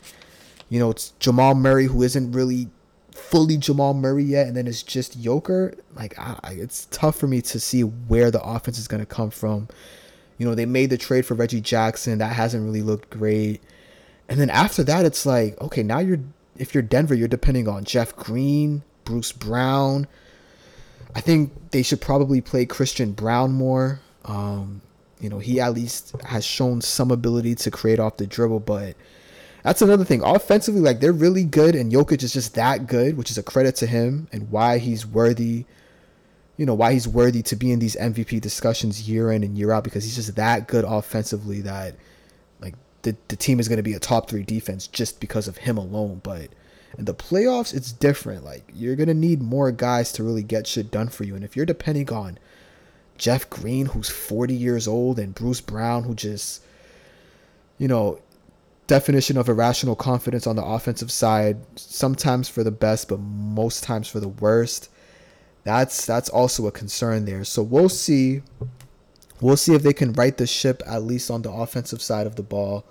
you 0.68 0.78
know 0.78 0.90
it's 0.90 1.10
Jamal 1.18 1.54
Murray 1.54 1.86
who 1.86 2.02
isn't 2.02 2.32
really 2.32 2.68
fully 3.32 3.56
Jamal 3.56 3.94
Murray 3.94 4.24
yet, 4.24 4.46
and 4.46 4.54
then 4.54 4.66
it's 4.66 4.82
just 4.82 5.18
Joker. 5.18 5.72
Like 5.96 6.18
I, 6.18 6.38
it's 6.58 6.86
tough 6.90 7.16
for 7.16 7.26
me 7.26 7.40
to 7.40 7.58
see 7.58 7.80
where 7.80 8.30
the 8.30 8.42
offense 8.42 8.78
is 8.78 8.86
going 8.86 9.00
to 9.00 9.06
come 9.06 9.30
from. 9.30 9.68
You 10.36 10.46
know, 10.46 10.54
they 10.54 10.66
made 10.66 10.90
the 10.90 10.98
trade 10.98 11.24
for 11.24 11.32
Reggie 11.32 11.62
Jackson. 11.62 12.18
That 12.18 12.34
hasn't 12.34 12.62
really 12.62 12.82
looked 12.82 13.08
great. 13.08 13.62
And 14.28 14.38
then 14.38 14.50
after 14.50 14.84
that, 14.84 15.06
it's 15.06 15.24
like, 15.24 15.58
okay, 15.62 15.82
now 15.82 15.98
you're 16.00 16.20
if 16.58 16.74
you're 16.74 16.82
Denver, 16.82 17.14
you're 17.14 17.26
depending 17.26 17.68
on 17.68 17.84
Jeff 17.84 18.14
Green, 18.16 18.82
Bruce 19.04 19.32
Brown. 19.32 20.06
I 21.14 21.22
think 21.22 21.70
they 21.70 21.82
should 21.82 22.02
probably 22.02 22.42
play 22.42 22.66
Christian 22.66 23.12
Braun 23.12 23.52
more. 23.52 24.00
Um, 24.26 24.82
you 25.20 25.30
know, 25.30 25.38
he 25.38 25.58
at 25.58 25.72
least 25.72 26.14
has 26.26 26.44
shown 26.44 26.82
some 26.82 27.10
ability 27.10 27.54
to 27.54 27.70
create 27.70 27.98
off 27.98 28.18
the 28.18 28.26
dribble, 28.26 28.60
but 28.60 28.94
that's 29.62 29.82
another 29.82 30.04
thing. 30.04 30.22
Offensively, 30.22 30.80
like 30.80 31.00
they're 31.00 31.12
really 31.12 31.44
good, 31.44 31.74
and 31.74 31.92
Jokic 31.92 32.22
is 32.22 32.32
just 32.32 32.54
that 32.54 32.86
good, 32.86 33.16
which 33.16 33.30
is 33.30 33.38
a 33.38 33.42
credit 33.42 33.76
to 33.76 33.86
him 33.86 34.28
and 34.32 34.50
why 34.50 34.78
he's 34.78 35.06
worthy. 35.06 35.64
You 36.56 36.66
know 36.66 36.74
why 36.74 36.92
he's 36.92 37.08
worthy 37.08 37.42
to 37.42 37.56
be 37.56 37.72
in 37.72 37.78
these 37.78 37.96
MVP 37.96 38.40
discussions 38.40 39.08
year 39.08 39.32
in 39.32 39.42
and 39.42 39.56
year 39.56 39.72
out 39.72 39.84
because 39.84 40.04
he's 40.04 40.16
just 40.16 40.34
that 40.36 40.68
good 40.68 40.84
offensively 40.84 41.60
that 41.62 41.94
like 42.60 42.74
the 43.02 43.16
the 43.28 43.36
team 43.36 43.60
is 43.60 43.68
going 43.68 43.78
to 43.78 43.82
be 43.82 43.94
a 43.94 44.00
top 44.00 44.28
three 44.28 44.42
defense 44.42 44.86
just 44.86 45.20
because 45.20 45.48
of 45.48 45.58
him 45.58 45.78
alone. 45.78 46.20
But 46.22 46.50
in 46.98 47.04
the 47.04 47.14
playoffs, 47.14 47.74
it's 47.74 47.92
different. 47.92 48.44
Like 48.44 48.64
you're 48.74 48.96
gonna 48.96 49.14
need 49.14 49.42
more 49.42 49.70
guys 49.70 50.12
to 50.12 50.24
really 50.24 50.42
get 50.42 50.66
shit 50.66 50.90
done 50.90 51.08
for 51.08 51.24
you, 51.24 51.36
and 51.36 51.44
if 51.44 51.56
you're 51.56 51.66
depending 51.66 52.12
on 52.12 52.38
Jeff 53.16 53.48
Green, 53.48 53.86
who's 53.86 54.08
40 54.08 54.54
years 54.54 54.88
old, 54.88 55.20
and 55.20 55.34
Bruce 55.34 55.60
Brown, 55.60 56.02
who 56.02 56.14
just 56.16 56.64
you 57.78 57.86
know 57.86 58.18
definition 58.92 59.38
of 59.38 59.48
irrational 59.48 59.96
confidence 59.96 60.46
on 60.46 60.54
the 60.54 60.62
offensive 60.62 61.10
side, 61.10 61.56
sometimes 61.76 62.46
for 62.46 62.62
the 62.62 62.70
best, 62.70 63.08
but 63.08 63.18
most 63.20 63.82
times 63.82 64.06
for 64.06 64.20
the 64.20 64.28
worst. 64.28 64.90
That's 65.64 66.04
that's 66.04 66.28
also 66.28 66.66
a 66.66 66.72
concern 66.72 67.24
there. 67.24 67.42
So 67.44 67.62
we'll 67.62 67.88
see. 67.88 68.42
We'll 69.40 69.56
see 69.56 69.74
if 69.74 69.82
they 69.82 69.94
can 69.94 70.12
right 70.12 70.36
the 70.36 70.46
ship 70.46 70.82
at 70.86 71.04
least 71.04 71.30
on 71.30 71.40
the 71.40 71.50
offensive 71.50 72.02
side 72.02 72.26
of 72.26 72.36
the 72.36 72.42
ball. 72.42 72.84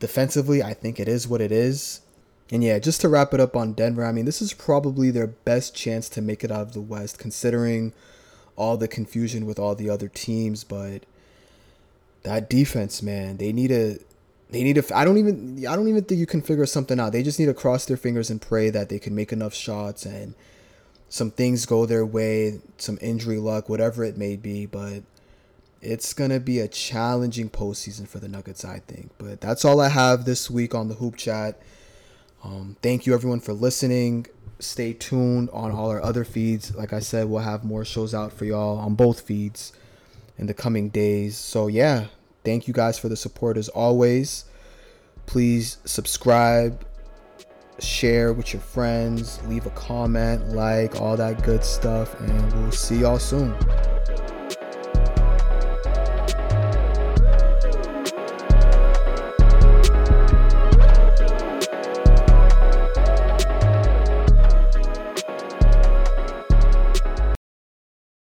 Defensively, 0.00 0.62
I 0.62 0.72
think 0.72 0.98
it 0.98 1.08
is 1.08 1.28
what 1.28 1.42
it 1.42 1.52
is. 1.52 2.00
And 2.50 2.64
yeah, 2.64 2.78
just 2.78 3.02
to 3.02 3.10
wrap 3.10 3.34
it 3.34 3.40
up 3.40 3.54
on 3.54 3.74
Denver, 3.74 4.06
I 4.06 4.12
mean, 4.12 4.24
this 4.24 4.40
is 4.40 4.54
probably 4.54 5.10
their 5.10 5.26
best 5.26 5.74
chance 5.74 6.08
to 6.10 6.22
make 6.22 6.42
it 6.42 6.50
out 6.50 6.62
of 6.62 6.72
the 6.72 6.80
West, 6.80 7.18
considering 7.18 7.92
all 8.56 8.78
the 8.78 8.88
confusion 8.88 9.44
with 9.44 9.58
all 9.58 9.74
the 9.74 9.90
other 9.90 10.08
teams. 10.08 10.64
But 10.64 11.04
that 12.22 12.48
defense, 12.48 13.02
man, 13.02 13.36
they 13.36 13.52
need 13.52 13.68
to 13.68 13.98
they 14.50 14.62
need 14.62 14.76
to. 14.76 14.96
I 14.96 15.04
don't 15.04 15.18
even. 15.18 15.66
I 15.66 15.76
don't 15.76 15.88
even 15.88 16.04
think 16.04 16.18
you 16.18 16.26
can 16.26 16.42
figure 16.42 16.66
something 16.66 16.98
out. 16.98 17.12
They 17.12 17.22
just 17.22 17.38
need 17.38 17.46
to 17.46 17.54
cross 17.54 17.84
their 17.84 17.96
fingers 17.96 18.30
and 18.30 18.40
pray 18.40 18.70
that 18.70 18.88
they 18.88 18.98
can 18.98 19.14
make 19.14 19.32
enough 19.32 19.54
shots 19.54 20.06
and 20.06 20.34
some 21.10 21.30
things 21.30 21.66
go 21.66 21.86
their 21.86 22.04
way, 22.04 22.60
some 22.76 22.98
injury 23.00 23.38
luck, 23.38 23.68
whatever 23.68 24.04
it 24.04 24.16
may 24.16 24.36
be. 24.36 24.66
But 24.66 25.02
it's 25.82 26.12
gonna 26.14 26.40
be 26.40 26.60
a 26.60 26.68
challenging 26.68 27.50
postseason 27.50 28.08
for 28.08 28.18
the 28.18 28.28
Nuggets, 28.28 28.64
I 28.64 28.80
think. 28.80 29.10
But 29.18 29.40
that's 29.40 29.64
all 29.64 29.80
I 29.80 29.88
have 29.88 30.24
this 30.24 30.50
week 30.50 30.74
on 30.74 30.88
the 30.88 30.94
Hoop 30.94 31.16
Chat. 31.16 31.60
Um, 32.42 32.76
thank 32.82 33.06
you 33.06 33.14
everyone 33.14 33.40
for 33.40 33.52
listening. 33.52 34.26
Stay 34.60 34.92
tuned 34.92 35.50
on 35.50 35.70
all 35.70 35.90
our 35.90 36.02
other 36.02 36.24
feeds. 36.24 36.74
Like 36.74 36.92
I 36.92 37.00
said, 37.00 37.28
we'll 37.28 37.42
have 37.42 37.64
more 37.64 37.84
shows 37.84 38.14
out 38.14 38.32
for 38.32 38.44
y'all 38.44 38.78
on 38.78 38.94
both 38.94 39.20
feeds 39.20 39.72
in 40.36 40.46
the 40.46 40.54
coming 40.54 40.88
days. 40.88 41.36
So 41.36 41.66
yeah, 41.66 42.06
Thank 42.44 42.66
you 42.68 42.74
guys 42.74 42.98
for 42.98 43.08
the 43.08 43.16
support 43.16 43.56
as 43.56 43.68
always. 43.68 44.44
Please 45.26 45.78
subscribe, 45.84 46.84
share 47.78 48.32
with 48.32 48.52
your 48.52 48.62
friends, 48.62 49.40
leave 49.46 49.66
a 49.66 49.70
comment, 49.70 50.48
like, 50.50 51.00
all 51.00 51.16
that 51.16 51.42
good 51.42 51.64
stuff, 51.64 52.18
and 52.20 52.52
we'll 52.54 52.72
see 52.72 53.00
y'all 53.00 53.18
soon. 53.18 53.54